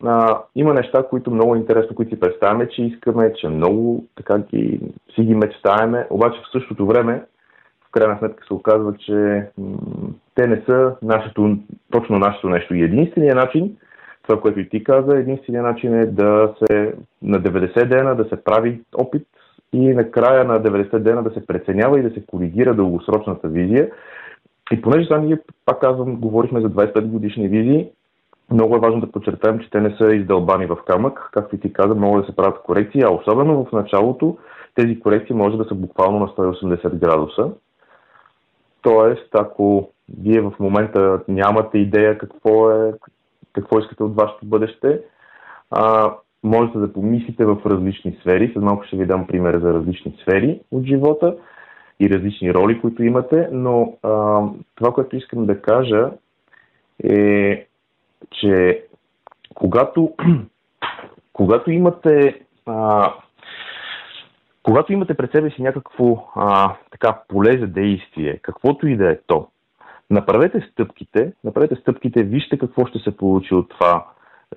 а, 0.03 0.41
има 0.55 0.73
неща, 0.73 1.03
които 1.09 1.31
много 1.31 1.55
интересно, 1.55 1.95
които 1.95 2.15
си 2.15 2.19
представяме, 2.19 2.69
че 2.69 2.83
искаме, 2.83 3.33
че 3.33 3.47
много 3.47 4.05
така 4.15 4.39
ги, 4.39 4.79
си 5.15 5.21
ги 5.21 5.35
мечтаеме, 5.35 6.07
обаче 6.09 6.39
в 6.39 6.51
същото 6.51 6.85
време, 6.85 7.23
в 7.89 7.91
крайна 7.91 8.17
сметка 8.19 8.45
се 8.47 8.53
оказва, 8.53 8.93
че 8.97 9.47
те 10.35 10.47
не 10.47 10.61
са 10.65 10.95
нашето, 11.01 11.57
точно 11.91 12.19
нашето 12.19 12.49
нещо. 12.49 12.75
И 12.75 12.83
единственият 12.83 13.37
начин, 13.37 13.77
това, 14.27 14.41
което 14.41 14.59
и 14.59 14.69
ти 14.69 14.83
каза, 14.83 15.17
единственият 15.17 15.65
начин 15.65 15.99
е 15.99 16.05
да 16.05 16.53
се 16.57 16.93
на 17.21 17.41
90 17.41 17.85
дена 17.85 18.15
да 18.15 18.23
се 18.23 18.43
прави 18.43 18.81
опит 18.95 19.27
и 19.73 19.93
накрая 19.93 20.43
на 20.43 20.61
90 20.61 20.99
дена 20.99 21.23
да 21.23 21.31
се 21.31 21.45
преценява 21.45 21.99
и 21.99 22.03
да 22.03 22.09
се 22.09 22.25
коригира 22.25 22.73
дългосрочната 22.73 23.47
визия. 23.47 23.89
И 24.71 24.81
понеже 24.81 25.07
сега 25.07 25.19
ние, 25.19 25.39
пак 25.65 25.81
казвам, 25.81 26.15
говорихме 26.15 26.61
за 26.61 26.69
25 26.69 27.01
годишни 27.01 27.47
визии, 27.47 27.89
много 28.51 28.75
е 28.75 28.79
важно 28.79 29.01
да 29.01 29.11
подчертаем, 29.11 29.59
че 29.59 29.69
те 29.69 29.81
не 29.81 29.95
са 29.97 30.15
издълбани 30.15 30.65
в 30.65 30.77
камък. 30.87 31.29
Както 31.31 31.55
и 31.55 31.59
ти 31.59 31.73
каза, 31.73 31.95
могат 31.95 32.23
да 32.23 32.29
се 32.29 32.35
правят 32.35 32.61
корекции, 32.63 33.01
а 33.01 33.13
особено 33.13 33.65
в 33.65 33.71
началото 33.71 34.37
тези 34.75 34.99
корекции 34.99 35.35
може 35.35 35.57
да 35.57 35.65
са 35.65 35.75
буквално 35.75 36.19
на 36.19 36.27
180 36.27 36.95
градуса. 36.95 37.49
Тоест, 38.81 39.35
ако 39.35 39.89
вие 40.21 40.41
в 40.41 40.53
момента 40.59 41.21
нямате 41.27 41.77
идея 41.77 42.17
какво 42.17 42.71
е, 42.71 42.93
какво 43.53 43.79
искате 43.79 44.03
от 44.03 44.15
вашето 44.15 44.45
бъдеще, 44.45 45.01
а, 45.71 46.13
можете 46.43 46.77
да 46.77 46.93
помислите 46.93 47.45
в 47.45 47.57
различни 47.65 48.17
сфери. 48.21 48.51
След 48.53 48.63
малко 48.63 48.83
ще 48.83 48.97
ви 48.97 49.05
дам 49.05 49.27
пример 49.27 49.57
за 49.57 49.73
различни 49.73 50.17
сфери 50.21 50.61
от 50.71 50.85
живота 50.85 51.35
и 51.99 52.09
различни 52.09 52.53
роли, 52.53 52.81
които 52.81 53.03
имате, 53.03 53.49
но 53.51 53.97
а, 54.03 54.41
това, 54.75 54.93
което 54.93 55.15
искам 55.15 55.45
да 55.45 55.61
кажа 55.61 56.11
е, 57.03 57.65
че 58.31 58.83
когато, 59.55 60.13
когато 61.33 61.71
имате 61.71 62.41
а, 62.65 63.13
когато 64.63 64.93
имате 64.93 65.13
пред 65.13 65.31
себе 65.31 65.49
си 65.49 65.61
някакво 65.61 66.27
а, 66.35 66.75
така 66.91 67.19
поле 67.27 67.59
за 67.59 67.67
действие, 67.67 68.39
каквото 68.41 68.87
и 68.87 68.97
да 68.97 69.11
е 69.11 69.17
то, 69.27 69.47
направете 70.09 70.67
стъпките, 70.71 71.33
направете 71.43 71.75
стъпките, 71.75 72.23
вижте 72.23 72.57
какво 72.57 72.85
ще 72.85 72.99
се 72.99 73.17
получи 73.17 73.53
от 73.55 73.69
това, 73.69 74.05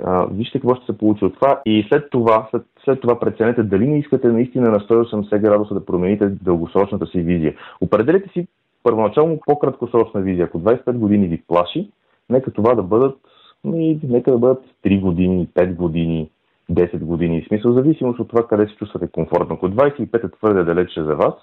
а, 0.04 0.26
вижте 0.26 0.60
какво 0.60 0.74
ще 0.74 0.86
се 0.86 0.98
получи 0.98 1.24
от 1.24 1.34
това 1.34 1.60
и 1.66 1.86
след 1.88 2.10
това, 2.10 2.48
след, 2.50 2.62
след 2.84 3.00
това 3.00 3.20
преценете 3.20 3.62
дали 3.62 3.86
не 3.86 3.98
искате 3.98 4.28
наистина 4.28 4.70
на 4.70 4.80
180 4.80 5.38
градуса 5.38 5.74
да 5.74 5.84
промените 5.84 6.28
дългосрочната 6.28 7.06
си 7.06 7.20
визия. 7.20 7.54
Определете 7.80 8.28
си 8.28 8.46
първоначално 8.82 9.40
по-краткосрочна 9.46 10.20
визия. 10.20 10.44
Ако 10.44 10.60
25 10.60 10.92
години 10.92 11.28
ви 11.28 11.42
плаши, 11.48 11.90
нека 12.30 12.50
това 12.50 12.74
да 12.74 12.82
бъдат, 12.82 13.18
нека 13.64 14.30
да 14.30 14.38
бъдат 14.38 14.64
3 14.84 15.00
години, 15.00 15.48
5 15.54 15.74
години, 15.74 16.30
10 16.70 16.98
години. 16.98 17.42
В 17.42 17.48
смисъл, 17.48 17.72
зависимост 17.72 18.18
от 18.18 18.28
това 18.28 18.46
къде 18.46 18.66
се 18.66 18.76
чувствате 18.76 19.08
комфортно. 19.12 19.54
Ако 19.54 19.68
25 19.68 20.24
е 20.24 20.30
твърде 20.30 20.64
далече 20.64 21.02
за 21.02 21.14
вас, 21.14 21.34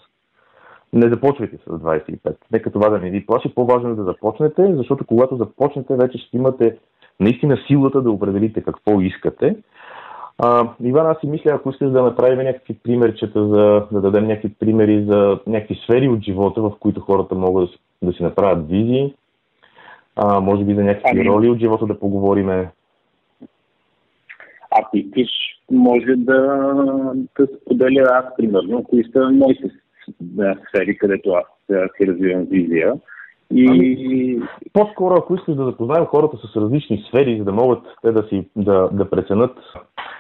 не 0.94 1.10
започвайте 1.10 1.58
с 1.58 1.70
25. 1.70 2.36
Нека 2.52 2.72
това 2.72 2.90
да 2.90 3.00
не 3.00 3.10
ви 3.10 3.26
плаши. 3.26 3.56
По-важно 3.56 3.90
е 3.90 3.96
да 3.96 4.04
започнете, 4.04 4.76
защото 4.76 5.06
когато 5.06 5.36
започнете, 5.36 5.96
вече 5.96 6.18
ще 6.18 6.38
имате 6.38 6.78
наистина 7.20 7.58
силата 7.68 8.02
да 8.02 8.12
определите 8.12 8.64
какво 8.64 9.02
искате. 9.02 9.56
А, 10.38 10.70
Иван, 10.84 11.08
аз 11.08 11.20
си 11.20 11.28
мисля, 11.28 11.52
ако 11.54 11.70
искаш 11.70 11.90
да 11.92 12.04
направим 12.04 12.38
някакви 12.38 12.74
примерчета, 12.84 13.48
за, 13.48 13.88
да 13.92 14.02
дадем 14.02 14.28
някакви 14.28 14.54
примери 14.60 15.06
за 15.06 15.40
някакви 15.48 15.76
сфери 15.76 16.08
от 16.08 16.24
живота, 16.24 16.62
в 16.62 16.72
които 16.80 17.02
хората 17.02 17.36
могат 17.36 17.70
да, 17.70 18.08
да 18.08 18.14
си 18.14 18.24
направят 18.24 18.70
визии, 18.70 19.14
а, 20.16 20.40
може 20.40 20.64
би 20.64 20.76
за 20.76 20.84
някакви 20.84 21.20
ами... 21.20 21.30
роли 21.30 21.50
от 21.50 21.60
живота 21.60 21.86
да 21.86 22.00
поговориме. 22.00 22.72
Ако 24.72 24.98
искаш, 24.98 25.30
може 25.72 26.16
да, 26.16 26.42
да 27.40 27.48
споделя 27.62 28.08
аз, 28.12 28.26
примерно, 28.38 28.84
кои 28.84 29.04
са 29.04 29.30
моите 29.32 29.72
сфери, 30.70 30.98
където 30.98 31.30
аз 31.30 31.46
си 31.98 32.08
развивам 32.08 32.46
визия. 32.46 32.94
И... 33.54 33.68
Ами, 33.70 34.42
по-скоро, 34.74 35.16
ако 35.16 35.36
искаш 35.36 35.56
да 35.56 35.66
запознаем 35.66 36.06
хората 36.06 36.38
с 36.38 36.56
различни 36.56 37.06
сфери, 37.08 37.38
за 37.38 37.44
да 37.46 37.52
могат 37.52 37.84
те 38.02 38.12
да, 38.12 38.24
си, 38.24 38.50
да, 38.56 38.90
да 38.92 39.10
преценят, 39.10 39.58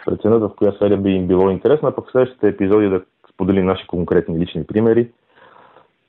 преценят 0.05 0.41
в 0.41 0.51
коя 0.57 0.71
сфера 0.71 0.97
би 0.97 1.09
им 1.09 1.27
било 1.27 1.49
интересно, 1.49 1.87
а 1.87 1.91
пък 1.91 2.07
в 2.07 2.11
следващите 2.11 2.47
епизоди 2.47 2.89
да 2.89 3.01
споделим 3.33 3.65
наши 3.65 3.87
конкретни 3.87 4.39
лични 4.39 4.63
примери. 4.63 5.11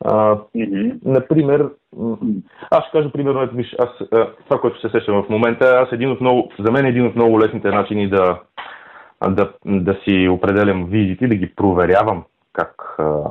А, 0.04 0.36
mm-hmm. 0.56 0.98
Например, 1.04 1.68
аз 2.70 2.84
ще 2.84 2.92
кажа 2.92 3.12
примерно, 3.12 3.42
ето 3.42 3.56
виж, 3.56 3.76
аз, 3.78 3.88
това, 4.44 4.60
което 4.60 4.80
се 4.80 4.88
сещам 4.88 5.22
в 5.22 5.28
момента, 5.28 5.64
аз 5.64 5.92
един 5.92 6.10
от 6.10 6.20
много, 6.20 6.52
за 6.58 6.72
мен 6.72 6.86
е 6.86 6.88
един 6.88 7.06
от 7.06 7.14
много 7.14 7.40
лесните 7.40 7.68
начини 7.68 8.08
да, 8.08 8.40
да, 9.28 9.52
да 9.64 9.98
си 10.04 10.28
определям 10.28 10.86
визите, 10.86 11.26
да 11.26 11.34
ги 11.34 11.54
проверявам 11.54 12.24
как 12.52 12.94
а, 12.98 13.22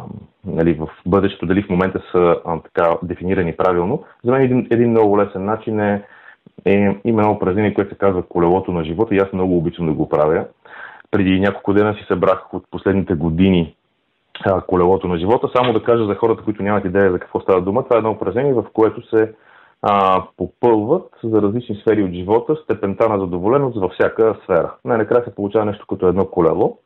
нали, 0.45 0.73
в 0.73 0.88
бъдещето, 1.05 1.45
дали 1.45 1.63
в 1.63 1.69
момента 1.69 2.01
са 2.11 2.35
а, 2.45 2.59
така 2.59 2.97
дефинирани 3.03 3.57
правилно. 3.57 4.03
За 4.23 4.31
мен 4.31 4.41
един, 4.41 4.67
един 4.71 4.89
много 4.89 5.19
лесен 5.19 5.45
начин 5.45 5.79
е, 5.79 6.03
е 6.65 6.95
има 7.05 7.21
едно 7.21 7.33
упражнение, 7.33 7.73
което 7.73 7.89
се 7.89 7.97
казва 7.97 8.23
колелото 8.23 8.71
на 8.71 8.83
живота 8.83 9.15
и 9.15 9.19
аз 9.19 9.33
много 9.33 9.57
обичам 9.57 9.85
да 9.85 9.93
го 9.93 10.09
правя. 10.09 10.45
Преди 11.11 11.39
няколко 11.39 11.73
дена 11.73 11.93
си 11.93 12.05
събрах 12.07 12.53
от 12.53 12.65
последните 12.71 13.13
години 13.13 13.75
колелото 14.67 15.08
на 15.08 15.17
живота. 15.17 15.50
Само 15.55 15.74
да 15.74 15.84
кажа 15.84 16.05
за 16.05 16.15
хората, 16.15 16.43
които 16.43 16.63
нямат 16.63 16.86
идея 16.86 17.12
за 17.12 17.19
какво 17.19 17.39
става 17.39 17.62
дума, 17.62 17.84
това 17.84 17.96
е 17.96 17.98
едно 17.98 18.12
упражнение, 18.12 18.53
в 18.53 18.65
което 18.74 19.10
се 19.10 19.34
а, 19.81 20.24
попълват 20.38 21.10
за 21.24 21.41
различни 21.41 21.75
сфери 21.75 22.03
от 22.03 22.12
живота 22.12 22.55
степента 22.55 23.10
на 23.10 23.19
задоволеност 23.19 23.79
във 23.79 23.91
всяка 23.91 24.36
сфера. 24.43 24.74
Най-накрая 24.86 25.24
се 25.24 25.36
получава 25.36 25.65
нещо 25.65 25.86
като 25.88 26.08
едно 26.08 26.25
колело, 26.25 26.77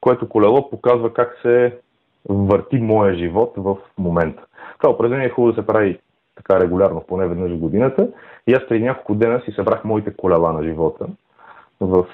което 0.00 0.28
колело 0.28 0.70
показва 0.70 1.12
как 1.12 1.38
се 1.42 1.78
върти 2.28 2.78
моя 2.78 3.14
живот 3.14 3.52
в 3.56 3.76
момента. 3.98 4.42
Това 4.80 4.94
упражнение 4.94 5.26
е 5.26 5.30
хубаво 5.30 5.52
да 5.52 5.60
се 5.60 5.66
прави 5.66 5.98
така 6.36 6.60
регулярно, 6.60 7.04
поне 7.08 7.28
веднъж 7.28 7.52
в 7.52 7.58
годината. 7.58 8.08
И 8.46 8.52
аз 8.52 8.62
преди 8.68 8.84
няколко 8.84 9.14
дена 9.14 9.40
си 9.40 9.52
събрах 9.52 9.84
моите 9.84 10.16
колела 10.16 10.52
на 10.52 10.62
живота. 10.62 11.06
В, 11.80 12.06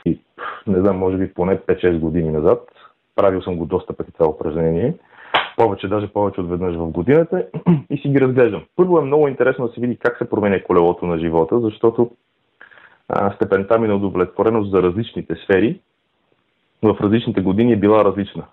не 0.67 0.81
знам, 0.81 0.99
може 0.99 1.17
би 1.17 1.35
поне 1.35 1.59
5-6 1.59 1.99
години 1.99 2.31
назад. 2.31 2.61
Правил 3.17 3.43
съм 3.43 3.57
го 3.57 3.67
доста 3.67 3.97
пъти 3.97 4.13
това 4.13 4.29
упражнение. 4.29 4.95
Повече, 5.57 5.89
даже 5.89 6.13
повече 6.13 6.41
от 6.41 6.49
веднъж 6.49 6.77
в 6.77 6.91
годината 6.91 7.47
и 7.91 7.99
си 7.99 8.09
ги 8.09 8.21
разглеждам. 8.21 8.65
Първо 8.77 8.99
е 8.99 9.05
много 9.05 9.29
интересно 9.29 9.67
да 9.67 9.73
се 9.73 9.81
види 9.81 9.97
как 9.97 10.19
се 10.19 10.31
променя 10.31 10.63
колелото 10.63 11.07
на 11.07 11.19
живота, 11.19 11.61
защото 11.61 12.11
а, 13.09 13.35
степента 13.35 13.79
ми 13.79 13.89
на 13.89 13.95
удовлетвореност 13.95 14.71
за 14.71 14.83
различните 14.83 15.35
сфери 15.45 15.81
в 16.83 16.97
различните 17.01 17.41
години 17.41 17.73
е 17.73 17.77
била 17.77 18.05
различна. 18.05 18.45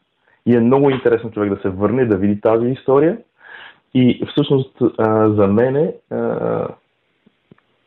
И 0.45 0.55
е 0.55 0.59
много 0.59 0.89
интересно 0.89 1.31
човек 1.31 1.53
да 1.53 1.61
се 1.61 1.69
върне, 1.69 2.05
да 2.05 2.17
види 2.17 2.41
тази 2.41 2.67
история. 2.67 3.17
И 3.93 4.25
всъщност 4.31 4.77
за 5.35 5.47
мене, 5.47 5.93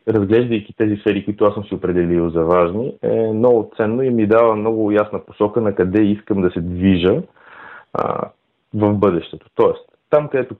разглеждайки 0.07 0.73
тези 0.77 0.95
сфери, 0.95 1.25
които 1.25 1.45
аз 1.45 1.53
съм 1.53 1.63
си 1.63 1.75
определил 1.75 2.29
за 2.29 2.43
важни, 2.43 2.93
е 3.01 3.33
много 3.33 3.71
ценно 3.77 4.03
и 4.03 4.09
ми 4.09 4.27
дава 4.27 4.55
много 4.55 4.91
ясна 4.91 5.25
посока 5.25 5.61
на 5.61 5.75
къде 5.75 6.01
искам 6.01 6.41
да 6.41 6.51
се 6.51 6.61
движа 6.61 7.21
в 8.73 8.93
бъдещето. 8.93 9.47
Тоест, 9.55 9.85
там, 10.09 10.27
където 10.27 10.55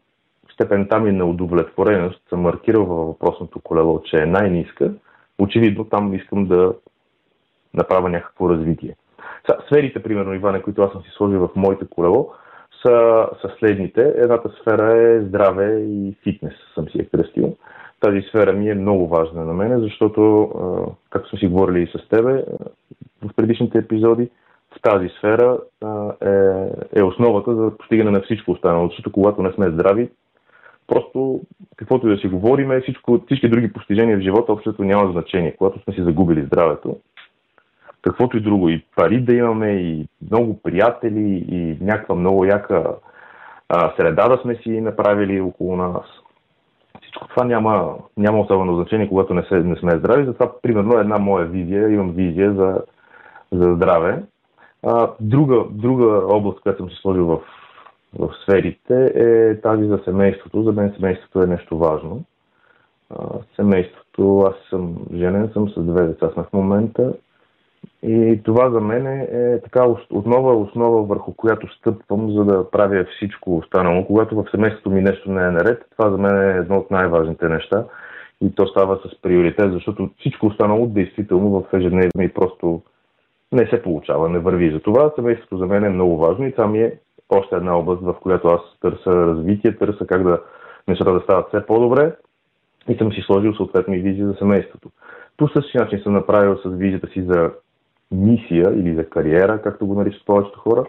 степента 0.53 0.99
ми 0.99 1.11
на 1.11 1.25
удовлетвореност 1.25 2.21
съм 2.29 2.41
маркирал 2.41 2.85
във 2.85 3.07
въпросното 3.07 3.59
колело, 3.59 4.01
че 4.01 4.17
е 4.17 4.25
най-ниска, 4.25 4.93
очевидно 5.39 5.85
там 5.85 6.13
искам 6.13 6.45
да 6.45 6.73
направя 7.73 8.09
някакво 8.09 8.49
развитие. 8.49 8.95
Сферите, 9.67 10.03
примерно, 10.03 10.33
Иване, 10.33 10.61
които 10.61 10.81
аз 10.81 10.91
съм 10.91 11.01
си 11.01 11.09
сложил 11.17 11.39
в 11.39 11.49
моите 11.55 11.85
колело, 11.89 12.31
са, 12.85 13.27
са 13.41 13.51
следните. 13.59 14.13
Едната 14.17 14.49
сфера 14.49 15.01
е 15.01 15.21
здраве 15.21 15.79
и 15.79 16.15
фитнес, 16.23 16.53
съм 16.73 16.89
си 16.89 16.97
я 16.97 17.09
кръстил. 17.09 17.55
Тази 17.99 18.21
сфера 18.21 18.53
ми 18.53 18.69
е 18.69 18.75
много 18.75 19.07
важна 19.07 19.45
на 19.45 19.53
мен, 19.53 19.79
защото, 19.79 20.51
както 21.09 21.29
сме 21.29 21.39
си 21.39 21.47
говорили 21.47 21.83
и 21.83 21.87
с 21.87 22.09
тебе 22.09 22.45
в 23.25 23.33
предишните 23.35 23.77
епизоди, 23.77 24.29
в 24.77 24.81
тази 24.81 25.09
сфера 25.09 25.57
е, 26.93 26.99
е 26.99 27.03
основата 27.03 27.55
за 27.55 27.77
постигане 27.77 28.11
на 28.11 28.21
всичко 28.21 28.51
останало. 28.51 28.87
Защото 28.87 29.11
когато 29.11 29.41
не 29.41 29.51
сме 29.51 29.69
здрави, 29.69 30.09
просто 30.87 31.41
каквото 31.75 32.07
и 32.07 32.15
да 32.15 32.21
си 32.21 32.27
говорим, 32.27 32.81
всичко, 32.81 33.21
всички 33.25 33.49
други 33.49 33.73
постижения 33.73 34.17
в 34.17 34.21
живота 34.21 34.53
общото 34.53 34.83
няма 34.83 35.11
значение. 35.11 35.55
Когато 35.57 35.83
сме 35.83 35.93
си 35.93 36.03
загубили 36.03 36.45
здравето, 36.45 36.97
каквото 38.01 38.37
и 38.37 38.41
друго. 38.41 38.69
И 38.69 38.85
пари 38.95 39.21
да 39.21 39.33
имаме, 39.33 39.71
и 39.71 40.07
много 40.31 40.61
приятели, 40.61 41.45
и 41.49 41.77
някаква 41.81 42.15
много 42.15 42.45
яка 42.45 42.95
а, 43.69 43.93
среда 43.97 44.27
да 44.27 44.37
сме 44.37 44.55
си 44.55 44.81
направили 44.81 45.41
около 45.41 45.75
нас. 45.75 46.05
Това 47.29 47.43
няма, 47.45 47.95
няма 48.17 48.39
особено 48.39 48.75
значение, 48.75 49.09
когато 49.09 49.33
не, 49.33 49.43
се, 49.43 49.55
не 49.55 49.75
сме 49.75 49.97
здрави. 49.97 50.25
Затова, 50.25 50.51
примерно, 50.61 50.99
една 50.99 51.17
моя 51.17 51.45
визия, 51.45 51.89
имам 51.89 52.11
визия 52.11 52.53
за, 52.53 52.81
за 53.51 53.73
здраве. 53.73 54.23
А, 54.83 55.09
друга, 55.19 55.65
друга 55.69 56.21
област, 56.27 56.61
която 56.61 56.77
съм 56.77 56.89
си 56.89 56.95
сложил 57.01 57.25
в, 57.25 57.39
в 58.19 58.29
сферите 58.43 59.11
е 59.15 59.61
тази 59.61 59.85
за 59.85 60.01
семейството. 60.05 60.63
За 60.63 60.71
мен 60.71 60.93
семейството 60.95 61.41
е 61.41 61.47
нещо 61.47 61.77
важно. 61.77 62.23
А, 63.09 63.25
семейството, 63.55 64.39
аз 64.39 64.55
съм 64.69 64.95
женен, 65.13 65.49
съм 65.53 65.69
с 65.69 65.81
две 65.81 66.01
деца 66.01 66.29
сме 66.33 66.43
в 66.43 66.53
момента 66.53 67.13
и 68.03 68.41
това 68.43 68.69
за 68.69 68.81
мен 68.81 69.07
е 69.07 69.59
така 69.63 69.85
отнова 70.09 70.55
основа, 70.55 71.03
върху 71.03 71.33
която 71.33 71.73
стъпвам, 71.73 72.31
за 72.31 72.45
да 72.45 72.71
правя 72.71 73.05
всичко 73.15 73.57
останало. 73.57 74.05
Когато 74.05 74.35
в 74.35 74.45
семейството 74.51 74.89
ми 74.89 75.01
нещо 75.01 75.31
не 75.31 75.43
е 75.43 75.51
наред, 75.51 75.85
това 75.97 76.11
за 76.11 76.17
мен 76.17 76.41
е 76.41 76.57
едно 76.57 76.77
от 76.77 76.91
най-важните 76.91 77.49
неща. 77.49 77.85
И 78.41 78.55
то 78.55 78.67
става 78.67 78.99
с 79.05 79.21
приоритет, 79.21 79.71
защото 79.71 80.09
всичко 80.19 80.45
останало 80.47 80.87
действително 80.87 81.49
в 81.49 81.77
ежедневие 81.77 82.09
и 82.21 82.33
просто 82.33 82.81
не 83.51 83.67
се 83.67 83.81
получава, 83.81 84.29
не 84.29 84.39
върви. 84.39 84.71
За 84.71 84.79
това 84.79 85.11
семейството 85.15 85.57
за 85.57 85.65
мен 85.65 85.83
е 85.83 85.89
много 85.89 86.17
важно 86.17 86.47
и 86.47 86.51
това 86.51 86.67
ми 86.67 86.81
е 86.81 86.99
още 87.29 87.55
една 87.55 87.77
област, 87.77 88.01
в 88.01 88.15
която 88.21 88.47
аз 88.47 88.61
търся 88.81 89.11
развитие, 89.11 89.77
търся 89.77 90.07
как 90.07 90.23
да 90.23 90.41
нещата 90.87 91.13
да 91.13 91.19
стават 91.19 91.47
все 91.47 91.65
по-добре 91.65 92.15
и 92.89 92.95
съм 92.95 93.11
си 93.11 93.21
сложил 93.21 93.53
съответно 93.53 93.93
и 93.93 93.99
визия 93.99 94.27
за 94.27 94.33
семейството. 94.33 94.89
По 95.37 95.47
същия 95.47 95.83
начин 95.83 95.99
съм 95.99 96.13
направил 96.13 96.57
с 96.57 96.69
визията 96.69 97.07
си 97.07 97.21
за 97.21 97.51
мисия 98.11 98.73
или 98.73 98.95
за 98.95 99.09
кариера, 99.09 99.61
както 99.61 99.87
го 99.87 99.95
наричат 99.95 100.25
повечето 100.25 100.59
хора. 100.59 100.85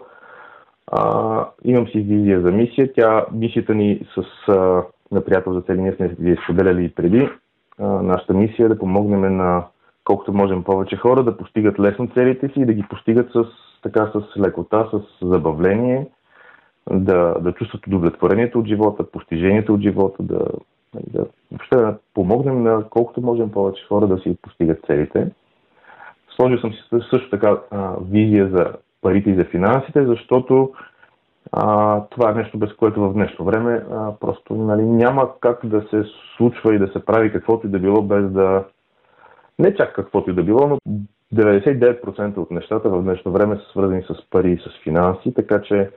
А, 0.91 1.45
имам 1.63 1.87
си 1.87 1.99
визия 1.99 2.41
за 2.41 2.51
мисия. 2.51 2.93
Тя, 2.93 3.25
мисията 3.33 3.75
ни 3.75 4.07
с 4.15 4.51
а, 4.51 4.83
на 5.11 5.21
приятел 5.25 5.53
за 5.53 5.61
цели, 5.61 5.81
ние 5.81 5.93
сме 5.93 6.07
ви 6.07 6.37
споделяли 6.43 6.85
и 6.85 6.95
преди. 6.95 7.29
А, 7.79 7.87
нашата 7.87 8.33
мисия 8.33 8.65
е 8.65 8.69
да 8.69 8.79
помогнем 8.79 9.37
на 9.37 9.63
колкото 10.03 10.33
можем 10.33 10.63
повече 10.63 10.97
хора 10.97 11.23
да 11.23 11.37
постигат 11.37 11.79
лесно 11.79 12.09
целите 12.13 12.47
си 12.47 12.59
и 12.59 12.65
да 12.65 12.73
ги 12.73 12.83
постигат 12.89 13.31
с, 13.31 13.45
така, 13.83 14.11
с 14.13 14.39
лекота, 14.39 14.89
с 14.91 15.27
забавление, 15.27 16.07
да, 16.91 17.35
да 17.41 17.53
чувстват 17.53 17.87
удовлетворението 17.87 18.59
от 18.59 18.67
живота, 18.67 19.11
постижението 19.11 19.73
от 19.73 19.81
живота, 19.81 20.23
да, 20.23 20.39
да, 21.07 21.25
въобще 21.51 21.77
да 21.77 21.97
помогнем 22.13 22.63
на 22.63 22.83
колкото 22.89 23.21
можем 23.21 23.51
повече 23.51 23.85
хора 23.87 24.07
да 24.07 24.17
си 24.17 24.37
постигат 24.41 24.85
целите. 24.85 25.31
Сложил 26.37 26.59
съм 26.59 26.73
си 26.73 26.79
също 27.11 27.29
така 27.29 27.57
а, 27.71 27.93
визия 28.11 28.49
за 28.49 28.73
парите 29.01 29.29
и 29.29 29.35
за 29.35 29.45
финансите, 29.45 30.05
защото 30.05 30.71
а, 31.51 32.01
това 32.09 32.31
е 32.31 32.33
нещо, 32.33 32.57
без 32.57 32.73
което 32.73 33.01
в 33.01 33.13
днешно 33.13 33.45
време 33.45 33.85
а, 33.91 34.11
просто 34.19 34.55
нали, 34.55 34.81
няма 34.81 35.29
как 35.39 35.65
да 35.65 35.81
се 35.81 36.03
случва 36.37 36.75
и 36.75 36.79
да 36.79 36.87
се 36.87 37.05
прави 37.05 37.31
каквото 37.31 37.67
и 37.67 37.69
да 37.69 37.79
било 37.79 38.01
без 38.01 38.31
да... 38.31 38.63
Не 39.59 39.75
чак 39.75 39.95
каквото 39.95 40.29
и 40.29 40.33
да 40.33 40.43
било, 40.43 40.67
но 40.67 40.77
99% 41.33 42.37
от 42.37 42.51
нещата 42.51 42.89
в 42.89 43.03
днешно 43.03 43.31
време 43.31 43.55
са 43.55 43.71
свързани 43.71 44.01
с 44.01 44.29
пари 44.29 44.51
и 44.51 44.57
с 44.57 44.83
финанси, 44.83 45.33
така 45.33 45.61
че 45.61 45.89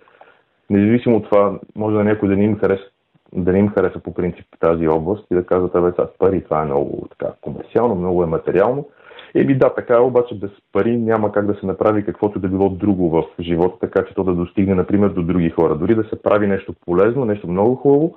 независимо 0.70 1.16
от 1.16 1.24
това, 1.24 1.58
може 1.76 1.96
да 1.96 2.04
някой 2.04 2.28
да 2.28 2.36
не 2.36 2.44
им 2.44 2.58
хареса 2.58 2.84
да 3.32 3.52
не 3.52 3.58
им 3.58 3.68
хареса 3.68 3.98
по 3.98 4.14
принцип 4.14 4.46
тази 4.60 4.88
област 4.88 5.26
и 5.30 5.34
да 5.34 5.46
казват, 5.46 5.74
абе, 5.74 5.92
пари, 6.18 6.44
това 6.44 6.62
е 6.62 6.64
много 6.64 7.08
така 7.10 7.32
комерциално, 7.40 7.94
много 7.94 8.22
е 8.22 8.26
материално. 8.26 8.88
Еми 9.34 9.58
да, 9.58 9.74
така 9.74 9.94
е, 9.94 10.00
обаче 10.00 10.34
без 10.34 10.50
пари 10.72 10.96
няма 10.96 11.32
как 11.32 11.46
да 11.46 11.54
се 11.54 11.66
направи 11.66 12.04
каквото 12.04 12.38
да 12.38 12.48
било 12.48 12.70
друго 12.70 13.10
в 13.10 13.24
живота, 13.40 13.78
така 13.80 14.04
че 14.04 14.14
то 14.14 14.24
да 14.24 14.34
достигне, 14.34 14.74
например, 14.74 15.08
до 15.08 15.22
други 15.22 15.50
хора. 15.50 15.74
Дори 15.74 15.94
да 15.94 16.04
се 16.04 16.22
прави 16.22 16.46
нещо 16.46 16.74
полезно, 16.86 17.24
нещо 17.24 17.48
много 17.48 17.74
хубаво, 17.74 18.16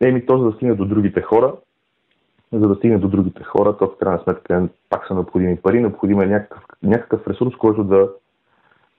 еми 0.00 0.26
то 0.26 0.38
за 0.38 0.44
да 0.44 0.52
стигне 0.52 0.74
до 0.74 0.84
другите 0.84 1.22
хора, 1.22 1.54
за 2.52 2.68
да 2.68 2.74
стигне 2.74 2.98
до 2.98 3.08
другите 3.08 3.42
хора, 3.42 3.76
то 3.76 3.86
в 3.86 3.98
крайна 3.98 4.22
сметка 4.22 4.68
пак 4.90 5.06
са 5.06 5.14
необходими 5.14 5.56
пари, 5.56 5.80
необходим 5.80 6.20
е 6.20 6.26
някакъв, 6.26 6.62
някакъв 6.82 7.26
ресурс, 7.28 7.56
който 7.56 7.84
да, 7.84 8.08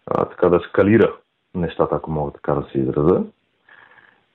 а, 0.05 0.25
така, 0.25 0.50
да 0.50 0.60
скалира 0.60 1.15
нещата, 1.55 1.95
ако 1.95 2.12
мога 2.12 2.31
така 2.31 2.53
да 2.53 2.67
се 2.71 2.79
изразя. 2.79 3.24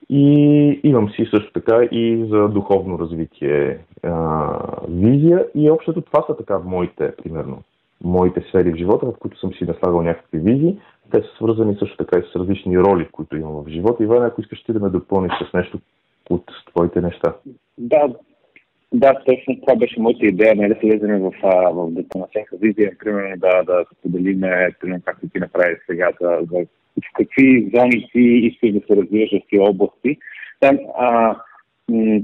И 0.09 0.79
имам 0.83 1.09
си 1.09 1.25
също 1.31 1.51
така 1.53 1.87
и 1.91 2.25
за 2.29 2.47
духовно 2.47 2.99
развитие 2.99 3.79
а, 4.03 4.59
визия 4.89 5.45
и 5.55 5.71
общото 5.71 6.01
това 6.01 6.25
са 6.27 6.37
така 6.37 6.59
моите, 6.59 7.11
примерно, 7.23 7.63
моите 8.03 8.41
сфери 8.49 8.71
в 8.71 8.75
живота, 8.75 9.05
в 9.05 9.17
които 9.19 9.39
съм 9.39 9.53
си 9.53 9.65
наслагал 9.65 10.01
някакви 10.01 10.39
визии. 10.39 10.77
Те 11.11 11.21
са 11.21 11.27
свързани 11.35 11.75
също 11.79 11.97
така 11.97 12.19
и 12.19 12.23
с 12.31 12.35
различни 12.35 12.79
роли, 12.79 13.07
които 13.11 13.37
имам 13.37 13.63
в 13.63 13.69
живота. 13.69 14.03
Иван, 14.03 14.23
ако 14.23 14.41
искаш 14.41 14.63
ти 14.63 14.73
да 14.73 14.79
ме 14.79 14.89
допълниш 14.89 15.31
с 15.49 15.53
нещо 15.53 15.79
от 16.29 16.43
твоите 16.71 17.01
неща. 17.01 17.33
Да, 17.77 18.13
да, 18.93 19.13
точно 19.25 19.61
това 19.61 19.75
беше 19.75 19.99
моята 19.99 20.25
идея, 20.25 20.55
не 20.55 20.67
да 20.67 20.75
се 20.75 20.87
влезем 20.87 21.19
в, 21.19 21.31
в 21.73 21.91
детална 21.91 22.27
всяка 22.29 22.57
визия, 22.57 22.91
примерно 22.99 23.35
да, 23.37 23.63
да 23.63 23.85
споделим, 23.99 24.41
както 25.05 25.29
ти 25.29 25.39
направи 25.39 25.75
сега, 25.87 26.09
за, 26.21 26.39
за 26.51 26.65
в 27.01 27.13
какви 27.13 27.69
зони 27.75 28.09
ти 28.11 28.19
искаш 28.19 28.71
да 28.71 28.79
се 28.79 28.95
развиваш 29.01 29.29
в 29.29 29.47
тези 29.49 29.59
области. 29.59 30.17
Там, 30.59 30.77
а, 30.97 31.35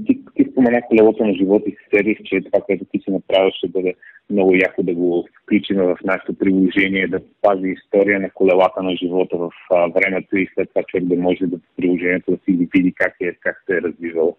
ти, 0.06 0.20
ти 0.34 0.50
спомена 0.50 0.82
колелото 0.88 1.24
на 1.24 1.34
живота 1.34 1.64
и 1.68 1.72
се 1.72 1.96
седих, 1.96 2.18
че 2.24 2.40
това, 2.40 2.64
което 2.66 2.84
ти 2.84 2.98
си 2.98 3.10
направил, 3.10 3.50
ще 3.50 3.68
бъде 3.68 3.94
много 4.30 4.54
яко 4.54 4.82
да 4.82 4.94
го 4.94 5.28
включим 5.42 5.76
в 5.76 5.96
нашето 6.04 6.38
приложение, 6.38 7.08
да 7.08 7.20
пази 7.42 7.68
история 7.68 8.20
на 8.20 8.30
колелата 8.30 8.82
на 8.82 8.96
живота 8.96 9.36
в 9.36 9.50
а, 9.70 9.86
времето 9.86 10.36
и 10.36 10.48
след 10.54 10.68
това 10.68 10.82
човек 10.82 11.04
да 11.04 11.16
може 11.16 11.46
да 11.46 11.56
приложението 11.76 12.30
да 12.30 12.36
си 12.36 12.68
види 12.74 12.92
как, 12.96 13.14
е, 13.20 13.34
как 13.40 13.62
се 13.66 13.76
е 13.76 13.80
развивал. 13.80 14.36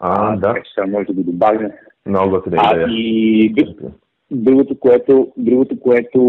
А, 0.00 0.32
а 0.32 0.36
да. 0.36 0.54
Така 0.54 0.60
че 0.74 0.90
може 0.90 1.06
да 1.06 1.12
го 1.12 1.22
добавим. 1.22 1.70
Много 2.06 2.42
да 2.46 2.56
идея. 2.56 2.88
И 2.90 3.54
Другото, 4.30 4.78
което, 4.80 5.32
другото, 5.36 5.80
което 5.80 6.20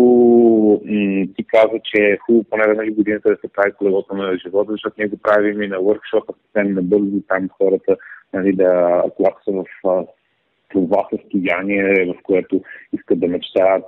м- 0.85 1.25
ти 1.37 1.43
каза, 1.47 1.79
че 1.83 2.01
е 2.03 2.17
хубаво 2.17 2.43
поне 2.43 2.63
веднъж 2.67 2.89
годината 2.89 3.29
да 3.29 3.35
се 3.35 3.53
прави 3.53 3.71
колелото 3.77 4.15
на 4.15 4.37
живота, 4.37 4.71
защото 4.71 4.95
ние 4.97 5.07
го 5.07 5.17
правим 5.17 5.61
и 5.61 5.67
на 5.67 5.79
въркшопа, 5.79 6.33
съвсем 6.33 6.73
набързо, 6.73 7.21
там 7.27 7.49
хората, 7.49 7.97
нали, 8.33 8.53
да, 8.53 9.03
когато 9.15 9.43
са 9.43 9.51
в 9.51 9.65
това 10.69 11.07
състояние, 11.15 12.05
в 12.05 12.23
което 12.23 12.61
искат 12.93 13.19
да 13.19 13.27
мечтаят, 13.27 13.83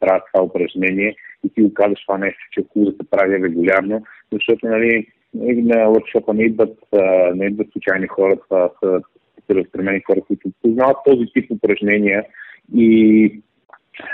правят 0.00 0.22
това 0.32 0.44
упражнение 0.44 1.16
и 1.44 1.48
ти 1.48 1.62
го 1.62 1.74
казваш 1.74 2.06
това 2.06 2.18
нещо, 2.18 2.40
че 2.52 2.60
е 2.60 2.64
хубаво 2.72 2.90
да 2.90 2.96
се 2.96 3.10
прави 3.10 3.44
регулярно, 3.44 4.02
защото 4.32 4.66
нали, 4.66 5.06
на 5.34 5.90
въркшопа 5.90 6.34
не 6.34 6.42
идват, 6.42 6.78
не 7.34 7.46
идват 7.46 7.72
случайни 7.72 8.06
хора, 8.06 8.36
това 8.48 8.70
са 8.80 9.00
разпременени 9.50 10.02
хора, 10.06 10.20
които 10.26 10.50
познават 10.62 10.96
този 11.04 11.26
тип 11.34 11.50
упражнения 11.50 12.24
и 12.74 13.42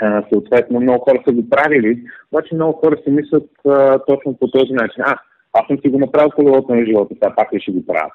а, 0.01 0.23
съответно 0.33 0.79
много 0.79 1.03
хора 1.03 1.23
са 1.27 1.33
го 1.33 1.49
правили, 1.49 2.03
обаче 2.31 2.55
много 2.55 2.73
хора 2.73 2.97
си 3.03 3.11
мислят 3.11 3.49
а, 3.67 3.99
точно 3.99 4.37
по 4.37 4.47
този 4.47 4.73
начин. 4.73 5.03
А, 5.05 5.17
аз 5.53 5.67
съм 5.67 5.77
си 5.79 5.89
го 5.89 5.99
направил 5.99 6.29
колелото 6.29 6.75
на 6.75 6.85
живота, 6.85 7.13
сега 7.13 7.35
пак 7.35 7.53
ли 7.53 7.61
ще 7.61 7.71
го 7.71 7.85
правя? 7.85 8.09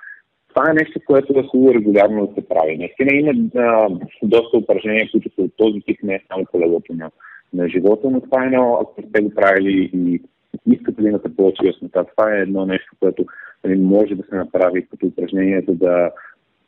Това 0.49 0.71
е 0.71 0.75
нещо, 0.75 1.01
което 1.07 1.39
е 1.39 1.43
хубаво 1.43 1.75
регулярно 1.75 2.27
да 2.27 2.35
се 2.35 2.49
прави. 2.49 2.79
Наистина 2.79 3.11
има 3.13 3.33
а, 3.57 3.89
доста 4.23 4.59
упражнения, 4.59 5.09
които 5.11 5.31
са 5.35 5.43
от 5.43 5.53
този 5.57 5.81
тип, 5.81 5.99
не 6.03 6.15
е 6.15 6.25
само 6.29 6.45
колелото 6.45 6.95
на, 6.95 7.11
на 7.53 7.69
живота, 7.69 8.11
но 8.11 8.21
това 8.21 8.43
е 8.43 8.47
едно, 8.47 8.79
ако 8.83 9.03
сте 9.09 9.21
го 9.21 9.35
правили 9.35 9.91
и 9.95 10.21
искате 10.67 11.03
да 11.03 11.09
имате 11.09 11.37
повече 11.37 11.67
яснота, 11.67 12.05
това 12.17 12.37
е 12.37 12.41
едно 12.41 12.67
нещо, 12.67 12.97
което 13.01 13.25
нали, 13.65 13.79
може 13.79 14.15
да 14.15 14.23
се 14.29 14.35
направи 14.35 14.87
като 14.87 15.07
упражнение, 15.07 15.65
за 15.69 15.75
да 15.75 16.11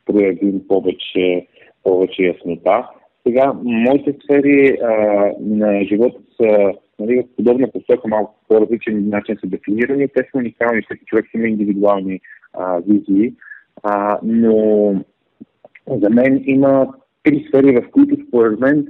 проявим 0.05 0.67
повече, 0.67 1.47
повече 1.83 2.23
яснота. 2.23 2.87
Сега, 3.27 3.53
моите 3.63 4.15
сфери 4.23 4.77
а, 4.83 4.91
на 5.39 5.83
живота 5.85 6.19
са 6.37 6.73
нали, 6.99 7.21
в 7.21 7.35
подобна 7.35 7.71
посока, 7.71 8.07
малко 8.07 8.35
по-различен 8.47 9.09
начин 9.09 9.37
са 9.41 9.47
дефинирани. 9.47 10.07
Те 10.07 10.19
са 10.19 10.37
уникални, 10.37 10.81
всеки 10.81 11.05
човек 11.05 11.25
има 11.33 11.47
индивидуални 11.47 12.19
а, 12.53 12.79
визии, 12.87 13.33
а, 13.83 14.19
но 14.23 14.95
за 15.87 16.09
мен 16.09 16.43
има 16.45 16.93
три 17.23 17.45
сфери, 17.47 17.71
в 17.71 17.91
които 17.91 18.27
според 18.27 18.59
мен 18.59 18.87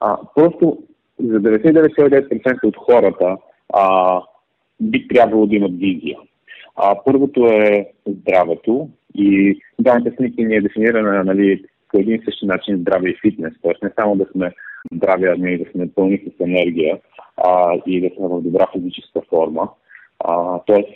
а, 0.00 0.18
просто 0.34 0.78
за 1.20 1.40
99% 1.40 2.64
от 2.64 2.76
хората 2.76 3.36
а, 3.74 4.20
би 4.80 5.08
трябвало 5.08 5.46
да 5.46 5.56
имат 5.56 5.78
визия. 5.78 6.18
А, 6.76 6.96
първото 7.04 7.46
е 7.46 7.86
здравето 8.06 8.88
и 9.14 9.60
данната 9.78 10.16
снимки 10.16 10.44
ни 10.44 10.54
е 10.54 10.60
дефинирана 10.60 11.24
нали, 11.24 11.64
по 11.88 11.98
един 11.98 12.14
и 12.14 12.24
същи 12.24 12.46
начин 12.46 12.76
здраве 12.76 13.08
и 13.08 13.18
фитнес. 13.20 13.52
Тоест 13.62 13.82
не 13.82 13.90
само 13.96 14.16
да 14.16 14.26
сме 14.32 14.52
здрави, 14.92 15.26
а 15.26 15.50
и 15.50 15.64
да 15.64 15.70
сме 15.70 15.92
пълни 15.94 16.18
с 16.18 16.40
енергия 16.40 16.98
а, 17.36 17.74
и 17.86 18.00
да 18.00 18.16
сме 18.16 18.28
в 18.28 18.40
добра 18.40 18.66
физическа 18.72 19.20
форма. 19.28 19.68
А, 20.24 20.60
тоест, 20.66 20.88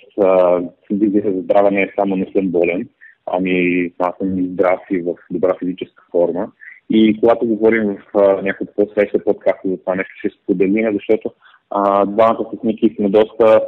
визията 0.90 1.33
за 1.33 1.40
здраве 1.40 1.70
не 1.70 1.83
е 1.83 1.92
само 1.98 2.16
не 2.16 2.26
съм 2.37 2.48
болен, 2.48 2.88
ами 3.26 3.87
аз 3.98 4.16
съм 4.18 4.38
и 4.38 4.48
здрав 4.48 4.81
и 4.90 5.00
в 5.00 5.14
добра 5.31 5.55
физическа 5.59 6.02
форма. 6.11 6.52
И 6.90 7.20
когато 7.20 7.46
говорим 7.46 7.96
в 8.14 8.42
някакъв 8.42 8.68
по-среща 8.76 9.24
подкаст 9.24 9.59
за 9.64 9.76
това 9.76 9.94
нещо, 9.94 10.12
ще 10.18 10.28
споделим, 10.42 10.92
защото 10.92 11.33
двамата 12.07 12.46
с 12.55 12.62
Ники 12.62 12.94
сме 12.96 13.09
доста 13.09 13.61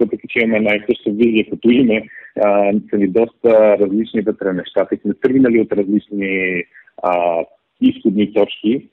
въпреки 0.00 0.26
че 0.28 0.38
имаме 0.38 0.56
една 0.56 0.74
и 0.74 0.84
съща 0.88 1.10
визия 1.10 1.50
като 1.50 1.70
име, 1.70 2.02
а, 2.44 2.72
са 2.90 2.96
ни 2.96 3.08
доста 3.08 3.78
различни 3.78 4.20
вътре 4.20 4.52
нещата 4.52 4.94
и 4.94 4.98
сме 4.98 5.14
тръгнали 5.14 5.60
от 5.60 5.72
различни 5.72 6.64
а, 7.02 7.44
изходни 7.80 8.32
точки. 8.32 8.88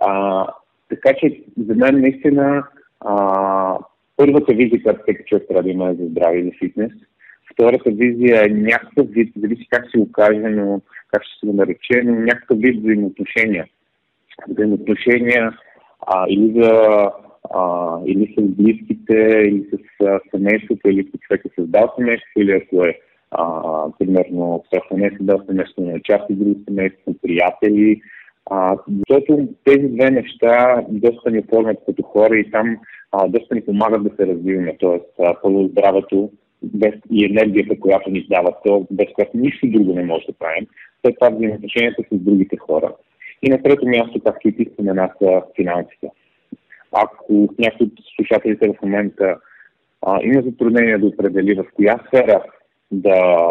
А, 0.00 0.46
така 0.88 1.10
че 1.20 1.42
за 1.66 1.74
мен 1.74 2.00
наистина 2.00 2.64
а, 3.00 3.78
първата 4.16 4.54
визия, 4.54 4.82
която 4.82 5.00
всеки 5.02 5.24
човек 5.26 5.44
трябва 5.48 5.62
да 5.62 5.70
има 5.70 5.88
е 5.88 5.94
за 5.94 6.04
здраве 6.06 6.38
и 6.38 6.44
за 6.44 6.50
фитнес. 6.58 6.92
Втората 7.52 7.90
визия 7.90 8.44
е 8.44 8.48
някакъв 8.48 9.06
вид, 9.10 9.32
зависи 9.36 9.66
как 9.70 9.90
се 9.90 9.98
окаже, 9.98 10.38
но 10.38 10.80
как 11.12 11.22
ще 11.24 11.38
се 11.40 11.46
го 11.46 11.52
нарече, 11.52 12.02
но 12.04 12.14
някакъв 12.14 12.58
вид 12.58 12.80
взаимоотношения. 12.82 13.66
Взаимоотношения 14.48 15.58
а, 16.06 16.26
или 16.28 16.60
за 16.60 17.10
а, 17.50 17.96
или 18.06 18.34
с 18.38 18.42
близките, 18.42 19.42
или 19.46 19.66
с 19.72 20.04
а, 20.04 20.20
семейството, 20.30 20.88
или 20.88 21.06
ако 21.08 21.18
човек 21.18 21.42
е 21.44 21.60
създал 21.60 21.92
семейство, 21.96 22.32
или 22.36 22.52
ако 22.52 22.84
е 22.84 22.98
а, 23.30 23.62
примерно, 23.98 24.64
не 24.92 25.06
е 25.06 25.10
създал 25.16 25.42
семейство, 25.46 25.82
е 25.82 26.00
част 26.04 26.30
от 26.30 26.38
друго 26.38 26.60
семейство, 26.68 27.14
приятели, 27.22 28.00
А, 28.50 28.76
защото 29.08 29.48
тези 29.64 29.88
две 29.88 30.10
неща 30.10 30.84
доста 30.88 31.30
ни 31.30 31.38
оформят 31.38 31.78
като 31.86 32.02
хора 32.02 32.38
и 32.38 32.50
там 32.50 32.76
а, 33.12 33.28
доста 33.28 33.54
ни 33.54 33.60
помагат 33.60 34.04
да 34.04 34.10
се 34.16 34.26
развиваме. 34.26 34.76
Тоест, 34.78 35.04
първо 35.42 35.68
здравето 35.68 36.30
без 36.62 36.94
и 37.12 37.24
енергията, 37.24 37.80
която 37.80 38.10
ни 38.10 38.26
дава 38.30 38.52
то, 38.64 38.86
без 38.90 39.06
която 39.14 39.36
нищо 39.36 39.66
друго 39.66 39.94
не 39.94 40.04
може 40.04 40.26
да 40.26 40.32
правим. 40.32 40.66
След 41.00 41.14
това 41.14 41.30
взаимоотношенията 41.30 42.02
с 42.02 42.16
другите 42.16 42.56
хора. 42.56 42.94
И 43.42 43.50
на 43.50 43.62
трето 43.62 43.88
място, 43.88 44.20
както 44.24 44.48
и 44.48 44.56
ти 44.56 44.66
спомена, 44.72 45.10
са 45.22 45.42
финансите. 45.56 46.10
Ако 46.92 47.54
някой 47.58 47.86
от 47.86 47.92
слушателите 48.16 48.68
в 48.68 48.82
момента 48.82 49.36
а, 50.06 50.20
има 50.22 50.42
затруднение 50.42 50.98
да 50.98 51.06
определи 51.06 51.54
в 51.54 51.64
коя 51.74 52.00
сфера 52.06 52.42
да, 52.90 53.48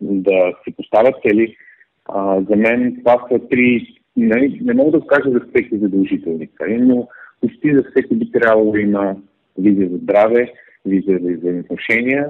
да 0.00 0.52
си 0.64 0.74
поставят 0.76 1.14
цели, 1.28 1.56
а, 2.04 2.40
за 2.50 2.56
мен 2.56 2.96
това 2.98 3.26
са 3.32 3.48
три, 3.48 4.00
не, 4.16 4.58
не 4.60 4.74
мога 4.74 4.98
да 4.98 5.06
кажа 5.06 5.30
за 5.30 5.40
всеки 5.40 5.78
задължителни 5.78 6.48
цели, 6.58 6.76
но 6.78 7.08
почти 7.40 7.74
за 7.74 7.84
всеки 7.90 8.14
би 8.14 8.30
трябвало 8.30 8.72
да 8.72 8.80
има 8.80 9.16
визия 9.58 9.88
за 9.88 9.96
здраве, 9.96 10.52
визия 10.86 11.18
за 11.22 11.36
взаимоотношения 11.36 12.28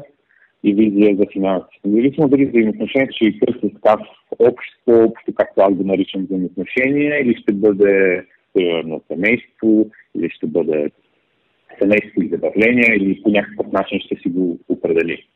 и 0.65 0.75
визия 0.75 1.17
за 1.17 1.25
финанси. 1.33 1.81
Независимо 1.85 2.29
дали 2.29 2.47
взаимоотношението 2.47 3.15
ще 3.17 3.25
и 3.25 3.41
търси 3.41 3.75
общо, 4.39 4.87
общо, 4.89 5.35
както 5.35 5.61
аз 5.61 5.75
го 5.75 5.85
наричам 5.85 6.25
взаимоотношения, 6.25 7.21
или 7.23 7.35
ще 7.35 7.53
бъде 7.53 8.25
примерно 8.57 9.03
семейство, 9.09 9.91
или 10.15 10.31
ще 10.31 10.47
бъде 10.47 10.91
семейство 11.79 12.23
и 12.23 12.29
забавление, 12.29 12.97
или 12.97 13.23
по 13.23 13.31
някакъв 13.31 13.73
начин 13.73 14.01
ще 14.01 14.17
си 14.17 14.29
го 14.29 14.59
определи. 14.69 15.27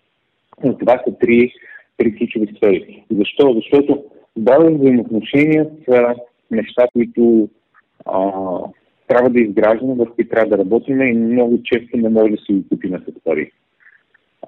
Но 0.64 0.78
това 0.78 1.02
са 1.06 1.18
три, 1.20 1.52
три 1.96 2.16
ключови 2.16 2.46
сфери. 2.56 3.04
Защо? 3.11 3.52
Защото 3.54 4.04
здраве 4.37 4.74
взаимоотношения 4.74 5.70
са 5.85 6.14
неща, 6.50 6.87
които 6.92 7.48
а, 8.06 8.20
трябва 9.09 9.30
да 9.30 9.40
изграждаме, 9.40 9.94
върху 9.94 10.14
които 10.14 10.30
трябва 10.30 10.56
да 10.56 10.62
работим 10.62 11.02
и 11.02 11.12
много 11.12 11.62
често 11.64 11.96
не 11.96 12.09
може 12.09 12.30
да 12.30 12.37
си 12.37 12.52
го 12.52 12.68
купим 12.68 12.90
с 12.90 13.24
пари. 13.24 13.52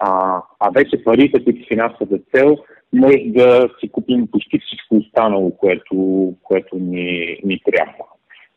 А, 0.00 0.42
а 0.61 0.70
вече 0.70 1.04
парите, 1.04 1.44
които 1.44 1.68
финансовата 1.68 2.18
цел, 2.35 2.56
може 2.92 3.18
да 3.26 3.68
си 3.80 3.88
купим 3.88 4.26
почти 4.26 4.58
всичко 4.58 4.96
останало, 4.96 5.50
което, 5.50 6.35
което 6.42 6.78
ни, 6.78 7.38
ни 7.44 7.61
трябва. 7.64 8.04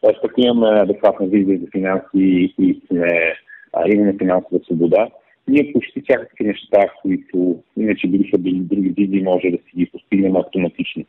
Тоест, 0.05 0.19
ако 0.23 0.41
имаме 0.41 0.79
адекватна 0.79 1.27
визия 1.27 1.59
за 1.59 1.67
финанси 1.71 2.53
и 2.59 2.81
сме, 2.87 3.33
а, 3.73 3.87
имаме 3.87 4.17
финансова 4.17 4.59
свобода, 4.65 5.07
ние 5.47 5.73
почти 5.73 6.01
всякакви 6.01 6.43
неща, 6.43 6.89
които 7.01 7.63
иначе 7.77 8.07
биха 8.07 8.37
били 8.37 8.59
други 8.59 8.89
визии, 8.89 9.23
може 9.23 9.49
да 9.49 9.57
си 9.57 9.71
ги 9.77 9.85
постигнем 9.91 10.35
автоматично. 10.35 11.05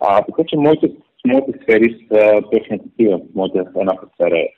А, 0.00 0.22
така 0.22 0.42
че 0.46 0.56
моите, 0.56 0.90
моите 1.26 1.52
сфери 1.62 2.06
са 2.08 2.42
точно 2.52 2.78
такива. 2.78 3.20
Моята 3.34 3.58
една 3.76 3.92
сфера 4.14 4.38
е 4.38 4.48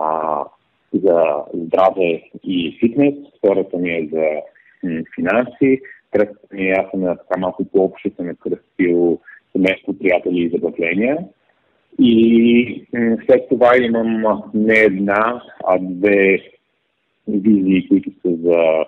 а, 0.00 0.44
за 0.92 1.24
здраве 1.54 2.22
и 2.44 2.76
фитнес, 2.80 3.14
втората 3.38 3.76
ми 3.76 3.90
е 3.90 4.08
за 4.12 4.26
м, 4.82 5.02
финанси, 5.14 5.80
третата 6.10 6.54
ми 6.54 6.68
е 6.68 6.70
аз 6.70 6.90
съм 6.90 7.16
малко 7.38 7.64
по-общо 7.64 8.10
съм 8.16 8.30
е 8.30 8.34
кръстил 8.34 9.18
семейство, 9.52 9.98
приятели 9.98 10.38
и 10.38 10.48
забавления. 10.48 11.18
И 12.00 12.86
след 13.26 13.48
това 13.48 13.76
имам 13.76 14.42
не 14.54 14.74
една, 14.74 15.42
а 15.66 15.78
две 15.80 16.38
визии, 17.28 17.88
които 17.88 18.10
са 18.10 18.36
за, 18.42 18.84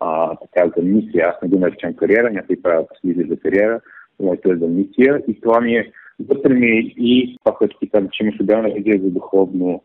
а, 0.00 0.36
така, 0.36 0.70
за 0.76 0.82
мисия. 0.82 1.28
Аз 1.28 1.42
не 1.42 1.48
го 1.48 1.58
наричам 1.58 1.94
кариера, 1.94 2.30
някои 2.30 2.62
правят 2.62 2.88
визия 3.04 3.26
за 3.26 3.36
кариера, 3.36 3.80
моето 4.20 4.52
е 4.52 4.56
за 4.56 4.66
мисия. 4.66 5.22
И 5.28 5.40
това 5.40 5.60
ми 5.60 5.76
е 5.76 5.92
вътре 6.28 6.54
ми 6.54 6.94
и 6.96 7.36
това, 7.44 7.56
което 7.56 7.78
ти 7.78 7.90
каза, 7.90 8.08
че 8.12 8.22
имаш 8.24 8.40
отделна 8.40 8.68
визия 8.68 9.00
за 9.00 9.10
духовно 9.10 9.82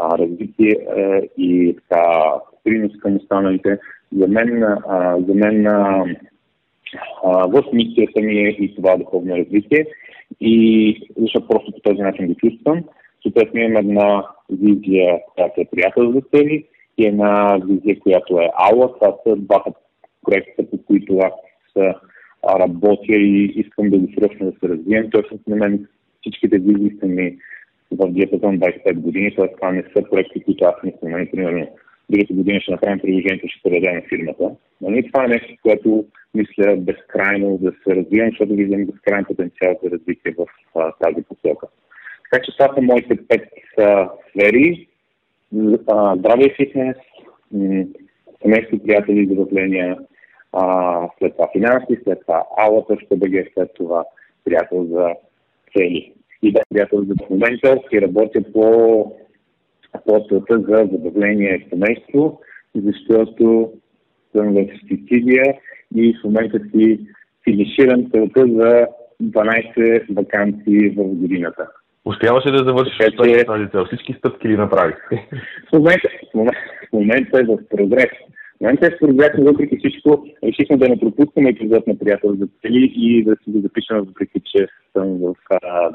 а, 0.00 0.18
развитие 0.18 0.76
а, 0.96 1.20
и 1.36 1.76
така 1.76 2.32
принос 2.64 2.92
към 3.02 3.16
останалите. 3.16 3.78
За 4.16 4.28
мен, 4.28 4.62
а, 4.62 5.16
за 5.28 5.34
мен 5.34 5.66
а, 5.66 6.04
а, 7.24 7.46
в 7.46 7.64
мисията 7.72 8.20
ми 8.20 8.38
е 8.38 8.48
и 8.48 8.74
това 8.76 8.96
духовно 8.96 9.36
развитие. 9.36 9.86
И 10.40 11.10
защото 11.16 11.48
просто 11.48 11.72
по 11.72 11.80
този 11.80 12.02
начин 12.02 12.26
го 12.26 12.34
чувствам. 12.34 12.84
Съответно 13.22 13.60
имам 13.60 13.76
една 13.76 14.24
визия, 14.50 15.20
която 15.34 15.60
е 15.60 15.68
приятел 15.70 16.12
за 16.12 16.20
цели 16.20 16.64
и 16.98 17.06
една 17.06 17.58
визия, 17.66 18.00
която 18.00 18.40
е 18.40 18.50
АЛА. 18.54 18.94
Това 18.94 19.16
са 19.26 19.36
двата 19.36 19.72
проекта, 20.22 20.70
по 20.70 20.84
които 20.84 21.18
аз 21.18 21.32
работя 22.60 23.12
и 23.16 23.44
искам 23.44 23.90
дългосрочно 23.90 24.50
да 24.50 24.52
се 24.58 24.68
развием. 24.68 25.10
Тоест, 25.10 25.46
на 25.46 25.56
мен 25.56 25.88
всичките 26.20 26.58
визии 26.58 26.96
са 27.00 27.06
ми 27.06 27.36
в 27.90 28.10
диапазон 28.10 28.58
25 28.58 28.94
години, 28.94 29.34
т.е. 29.36 29.54
това 29.54 29.72
не 29.72 29.82
са 29.82 30.02
проекти, 30.10 30.44
които 30.44 30.64
аз 30.64 30.74
мисля. 30.84 31.26
Примерно, 31.32 31.66
другата 32.10 32.34
година 32.34 32.60
ще 32.60 32.72
направим 32.72 32.98
приложението, 32.98 33.48
ще 33.48 33.70
предадем 33.70 34.02
фирмата. 34.08 34.50
Нали, 34.80 35.06
това 35.06 35.24
е 35.24 35.28
нещо, 35.28 35.54
което 35.62 36.04
мисля 36.34 36.76
безкрайно 36.76 37.58
да 37.58 37.72
се 37.72 37.96
развием, 37.96 38.30
защото 38.30 38.54
виждам 38.54 38.86
безкрайен 38.86 39.24
потенциал 39.24 39.78
за 39.82 39.90
развитие 39.90 40.34
в 40.38 40.46
а, 40.74 40.92
тази 40.92 41.22
посока. 41.22 41.66
Така 42.30 42.44
че 42.44 42.56
това 42.56 42.74
са 42.74 42.82
моите 42.82 43.18
пет 43.28 43.48
а, 43.78 44.10
сфери. 44.30 44.88
здраве 45.52 46.44
и 46.44 46.54
фитнес, 46.56 46.96
семейство, 48.42 48.78
приятели, 48.78 49.26
забавления, 49.26 49.98
а, 50.52 51.08
след 51.18 51.32
това 51.32 51.48
финанси, 51.52 51.98
след 52.04 52.20
това 52.20 52.44
ала.bg, 52.56 53.54
след 53.54 53.70
това 53.74 54.04
приятел 54.44 54.84
за 54.84 55.14
цели. 55.76 56.12
И 56.42 56.52
да, 56.52 56.60
приятел 56.70 57.04
за 57.04 57.14
момента 57.30 57.76
и 57.92 58.02
работя 58.02 58.42
по, 58.52 59.16
по 60.04 60.26
целта 60.28 60.58
за 60.58 60.88
забавление 60.92 61.54
и 61.54 61.68
семейство, 61.70 62.40
защото 62.74 63.72
съм 64.36 64.54
в 64.54 64.66
Сицилия 64.88 65.54
и 65.94 66.14
в 66.14 66.24
момента 66.24 66.60
си 66.70 67.00
финиширам 67.44 68.10
целта 68.10 68.40
за 68.40 68.86
12 69.22 70.14
вакансии 70.14 70.88
в 70.88 71.04
годината. 71.04 71.66
Успяваше 72.04 72.50
да 72.50 72.58
завършиш 72.58 72.96
че... 72.96 73.44
тази 73.44 73.68
цел? 73.70 73.84
Всички 73.84 74.12
стъпки 74.18 74.48
ли 74.48 74.56
направих? 74.56 74.96
В 75.68 75.72
момента, 75.72 76.08
в 76.30 76.34
момента, 76.34 76.58
в 76.88 76.92
момента 76.92 77.38
е 77.38 77.42
в 77.42 77.58
прогрес. 77.70 78.10
В 78.56 78.60
момента 78.60 78.86
е 78.86 78.90
в 78.90 78.98
прогрес, 78.98 79.30
въпреки 79.38 79.76
всичко, 79.78 80.26
решихме 80.44 80.76
да 80.76 80.88
не 80.88 81.00
пропускаме 81.00 81.50
епизод 81.50 81.86
на 81.86 81.98
приятел 81.98 82.34
за 82.34 82.48
цели 82.62 82.92
и 82.96 83.24
да 83.24 83.36
си 83.44 83.50
го 83.50 83.60
запишем, 83.60 83.96
въпреки 83.98 84.40
че 84.44 84.66
съм 84.92 85.18
в, 85.18 85.34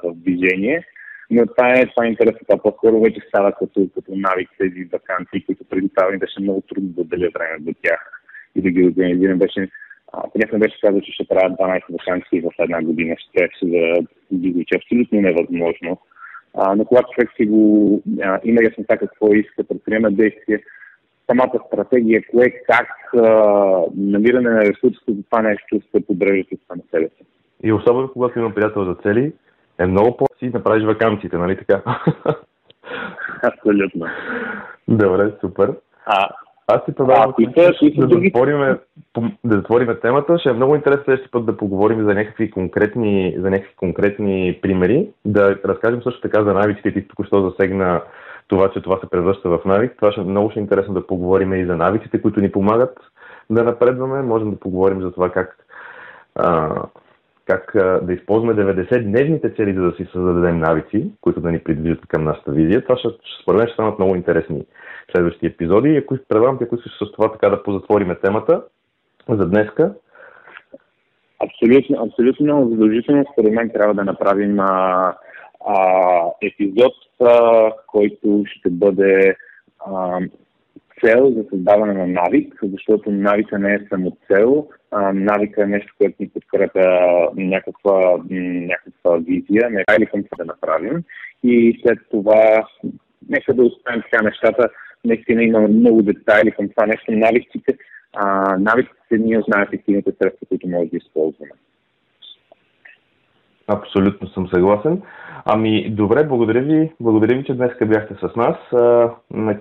в 0.04 0.14
движение. 0.16 0.86
Но 1.32 1.46
това 1.46 1.74
е, 1.74 1.86
това 1.86 2.06
е 2.06 2.10
интересно. 2.10 2.40
Това 2.48 2.62
по-скоро 2.62 3.02
вече 3.02 3.22
става 3.28 3.52
като, 3.52 3.88
като 3.96 4.12
навик 4.16 4.50
тези 4.58 4.90
вакансии, 4.94 5.46
които 5.46 5.64
преди 5.70 5.90
това 5.96 6.12
ми 6.12 6.18
беше 6.18 6.42
много 6.42 6.62
трудно 6.62 6.90
да 6.90 7.02
отделя 7.02 7.30
време 7.34 7.58
до 7.60 7.74
тях 7.84 8.22
и 8.56 8.62
да 8.62 8.70
ги 8.70 8.88
организирам. 8.88 9.40
Беше, 9.40 9.70
а, 10.14 10.58
беше 10.58 10.82
казал, 10.82 11.02
че 11.02 11.12
ще 11.12 11.28
правя 11.28 11.56
12 11.56 11.82
вакансии 11.90 12.42
в 12.42 12.52
една 12.60 12.82
година. 12.82 13.16
Ще 13.20 13.32
трябваше 13.32 13.66
да 13.66 14.38
ги 14.38 14.52
звучи 14.52 14.76
абсолютно 14.76 15.22
невъзможно. 15.22 16.02
А, 16.54 16.76
но 16.76 16.86
когато 16.86 17.12
човек 17.12 17.32
си 17.38 17.46
го 17.46 18.02
а, 18.24 18.40
има 18.44 18.64
яснота 18.64 18.98
какво 18.98 19.34
иска, 19.34 19.64
предприема 19.64 20.12
действие, 20.12 20.64
самата 21.30 21.60
стратегия, 21.68 22.24
кое, 22.32 22.50
как, 22.70 22.90
а, 23.14 23.82
намиране 23.98 24.50
на 24.50 24.62
ресурси 24.62 25.00
за 25.08 25.24
това 25.24 25.42
нещо 25.42 25.82
се 25.92 26.06
подрежда 26.08 26.56
на 26.76 26.84
себе 26.92 27.10
си. 27.10 27.26
И 27.64 27.74
особено 27.74 28.10
когато 28.14 28.40
има 28.40 28.54
приятел 28.56 28.86
за 28.86 28.96
цели, 28.96 29.34
е 29.80 29.86
много 29.86 30.18
по-си 30.18 30.50
направиш 30.54 30.86
вакансиите, 30.86 31.38
нали 31.38 31.58
така? 31.58 31.82
Абсолютно. 33.44 34.06
Добре, 34.88 35.32
супер. 35.42 35.74
А, 36.06 36.30
аз 36.68 36.86
ти 36.86 36.92
предавам 36.92 37.34
да, 37.38 38.08
да, 38.08 38.24
затворим, 38.24 38.78
да 39.44 39.58
затворим 39.58 39.98
темата. 40.02 40.40
Ще 40.40 40.50
е 40.50 40.54
много 40.54 40.76
интересно 40.76 41.04
следващия 41.04 41.32
път 41.32 41.46
да 41.46 41.58
поговорим 41.58 42.04
за 42.04 42.14
някакви 42.14 42.52
конкретни, 42.52 43.36
за 43.40 43.50
някакви 43.50 43.76
конкретни 43.76 44.60
примери. 44.62 45.10
Да 45.26 45.60
разкажем 45.66 46.04
също 46.04 46.22
така 46.22 46.44
за 46.44 46.54
навиците. 46.54 46.94
Ти 46.94 47.08
току-що 47.08 47.50
засегна 47.50 48.02
това, 48.48 48.72
че 48.72 48.82
това 48.82 49.00
се 49.00 49.10
превръща 49.10 49.50
в 49.50 49.60
навик. 49.66 49.94
Това 49.96 50.12
ще 50.12 50.22
е 50.22 50.24
много 50.24 50.52
ще 50.52 50.60
е 50.60 50.64
интересно 50.64 50.94
да 50.94 51.08
поговорим 51.08 51.54
и 51.54 51.66
за 51.66 51.78
навиците, 51.78 52.22
които 52.22 52.42
ни 52.42 52.52
помагат 52.52 52.98
да 53.50 53.64
напредваме. 53.64 54.22
Можем 54.22 54.52
да 54.52 54.60
поговорим 54.60 55.02
за 55.02 55.12
това 55.12 55.30
как, 55.30 55.58
а, 56.36 56.76
как 57.46 57.72
да 58.06 58.14
използваме 58.14 58.54
90-дневните 58.54 59.56
цели, 59.56 59.74
за 59.74 59.82
да 59.82 59.92
си 59.92 60.08
създадем 60.14 60.60
навици, 60.60 61.12
които 61.22 61.42
да 61.42 61.52
ни 61.52 61.60
придвижат 61.60 62.08
към 62.08 62.24
нашата 62.24 62.52
визия. 62.52 62.84
Това 62.84 62.98
ще, 62.98 63.08
според 63.42 63.58
мен 63.58 63.68
ще 63.68 63.74
станат 63.74 64.00
много 64.00 64.16
интересни 64.16 64.66
следващи 65.12 65.46
епизоди. 65.46 65.90
И 65.90 65.98
ако 65.98 66.18
предлагам 66.30 66.60
ако 66.62 66.76
искаш 66.76 66.92
с 66.92 67.12
това 67.12 67.32
така 67.32 67.50
да 67.50 67.64
позатвориме 67.64 68.16
темата 68.16 68.64
за 69.30 69.50
днеска. 69.50 69.94
Абсолютно, 71.40 72.06
абсолютно 72.06 72.70
задължително 72.70 73.26
според 73.34 73.54
мен 73.54 73.70
трябва 73.70 73.94
да 73.94 74.04
направим 74.04 74.60
а, 74.60 75.14
а, 75.68 76.22
епизод, 76.42 76.94
а, 77.22 77.72
който 77.88 78.44
ще 78.46 78.70
бъде 78.70 79.36
а, 79.80 80.20
цел 81.04 81.34
за 81.38 81.44
създаване 81.50 81.94
на 81.94 82.08
навик, 82.08 82.60
защото 82.64 83.12
навика 83.12 83.60
не 83.60 83.74
е 83.74 83.86
само 83.90 84.18
цел, 84.32 84.68
а, 84.92 85.14
навика 85.14 85.64
е 85.64 85.66
нещо, 85.66 85.94
което 85.98 86.16
ни 86.20 86.30
подкрепя 86.30 87.30
някаква, 87.36 88.18
някаква 88.30 89.18
визия, 89.18 89.70
не 89.70 89.84
е 89.90 90.00
ли 90.00 90.06
към 90.06 90.24
да 90.38 90.46
направим. 90.46 91.04
и 91.44 91.82
след 91.82 92.00
това 92.12 92.68
нека 93.30 93.54
да 93.54 93.64
оставим 93.64 94.02
така 94.02 94.24
нещата. 94.24 94.70
Наистина 95.06 95.44
има 95.44 95.60
много 95.60 96.02
детайли 96.02 96.52
към 96.52 96.70
това 96.70 96.86
нещо. 96.86 97.12
Навиците, 97.12 97.78
а, 98.14 98.58
навиците 98.58 99.18
ние 99.18 99.38
от 99.38 99.48
най-ефективните 99.48 100.12
средства, 100.22 100.48
които 100.50 100.68
може 100.68 100.90
да 100.90 100.98
използваме. 100.98 101.52
Абсолютно 103.68 104.28
съм 104.28 104.48
съгласен. 104.48 105.02
Ами, 105.46 105.90
добре, 105.90 106.24
благодаря 106.24 106.62
ви, 106.62 106.92
благодаря 107.00 107.38
ви, 107.38 107.44
че 107.44 107.54
днес 107.54 107.72
бяхте 107.86 108.16
с 108.16 108.36
нас. 108.36 108.56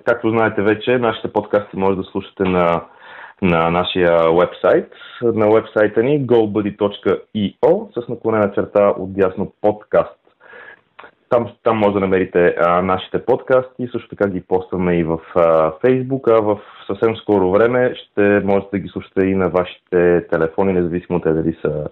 Както 0.05 0.29
знаете 0.29 0.61
вече, 0.61 0.97
нашите 0.97 1.33
подкасти 1.33 1.77
може 1.77 1.97
да 1.97 2.03
слушате 2.03 2.43
на, 2.43 2.81
на 3.41 3.69
нашия 3.69 4.17
вебсайт. 4.33 4.91
На 5.21 5.49
вебсайта 5.49 6.03
ни 6.03 6.27
gobuddy.io 6.27 7.99
с 7.99 8.07
наклонена 8.09 8.51
черта 8.53 8.93
от 8.97 9.13
дясно 9.13 9.51
подкаст. 9.61 10.19
Там, 11.29 11.47
там 11.63 11.77
може 11.77 11.93
да 11.93 11.99
намерите 11.99 12.55
а, 12.59 12.81
нашите 12.81 13.25
подкасти, 13.25 13.87
също 13.91 14.09
така 14.09 14.29
ги 14.29 14.41
постваме 14.41 14.99
и 14.99 15.03
в 15.03 15.19
а, 15.35 15.71
Facebook, 15.71 16.39
а 16.39 16.41
в 16.41 16.59
съвсем 16.87 17.15
скоро 17.15 17.51
време 17.51 17.95
ще 17.95 18.41
можете 18.43 18.69
да 18.71 18.79
ги 18.79 18.89
слушате 18.89 19.25
и 19.25 19.35
на 19.35 19.49
вашите 19.49 20.27
телефони, 20.27 20.73
независимо 20.73 21.19
те 21.19 21.33
дали 21.33 21.57
са 21.61 21.87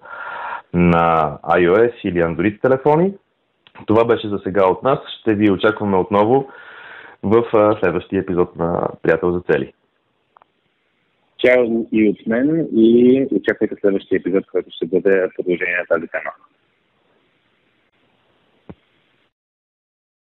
на 0.74 1.38
iOS 1.44 1.92
или 2.04 2.22
Android 2.22 2.60
телефони. 2.60 3.14
Това 3.86 4.04
беше 4.04 4.28
за 4.28 4.38
сега 4.44 4.66
от 4.66 4.82
нас. 4.82 4.98
Ще 5.20 5.34
ви 5.34 5.50
очакваме 5.50 5.96
отново 5.96 6.48
в 7.22 7.44
следващия 7.80 8.20
епизод 8.20 8.56
на 8.56 8.88
Приятел 9.02 9.32
за 9.32 9.40
цели. 9.40 9.72
Чао 11.38 11.86
и 11.92 12.08
от 12.08 12.26
мен 12.26 12.68
и 12.72 13.26
очаквайте 13.32 13.74
следващия 13.80 14.16
епизод, 14.16 14.44
който 14.52 14.70
ще 14.70 14.86
бъде 14.86 15.28
продължение 15.36 15.76
на 15.78 15.96
тази 15.96 16.08
тема. 16.08 16.30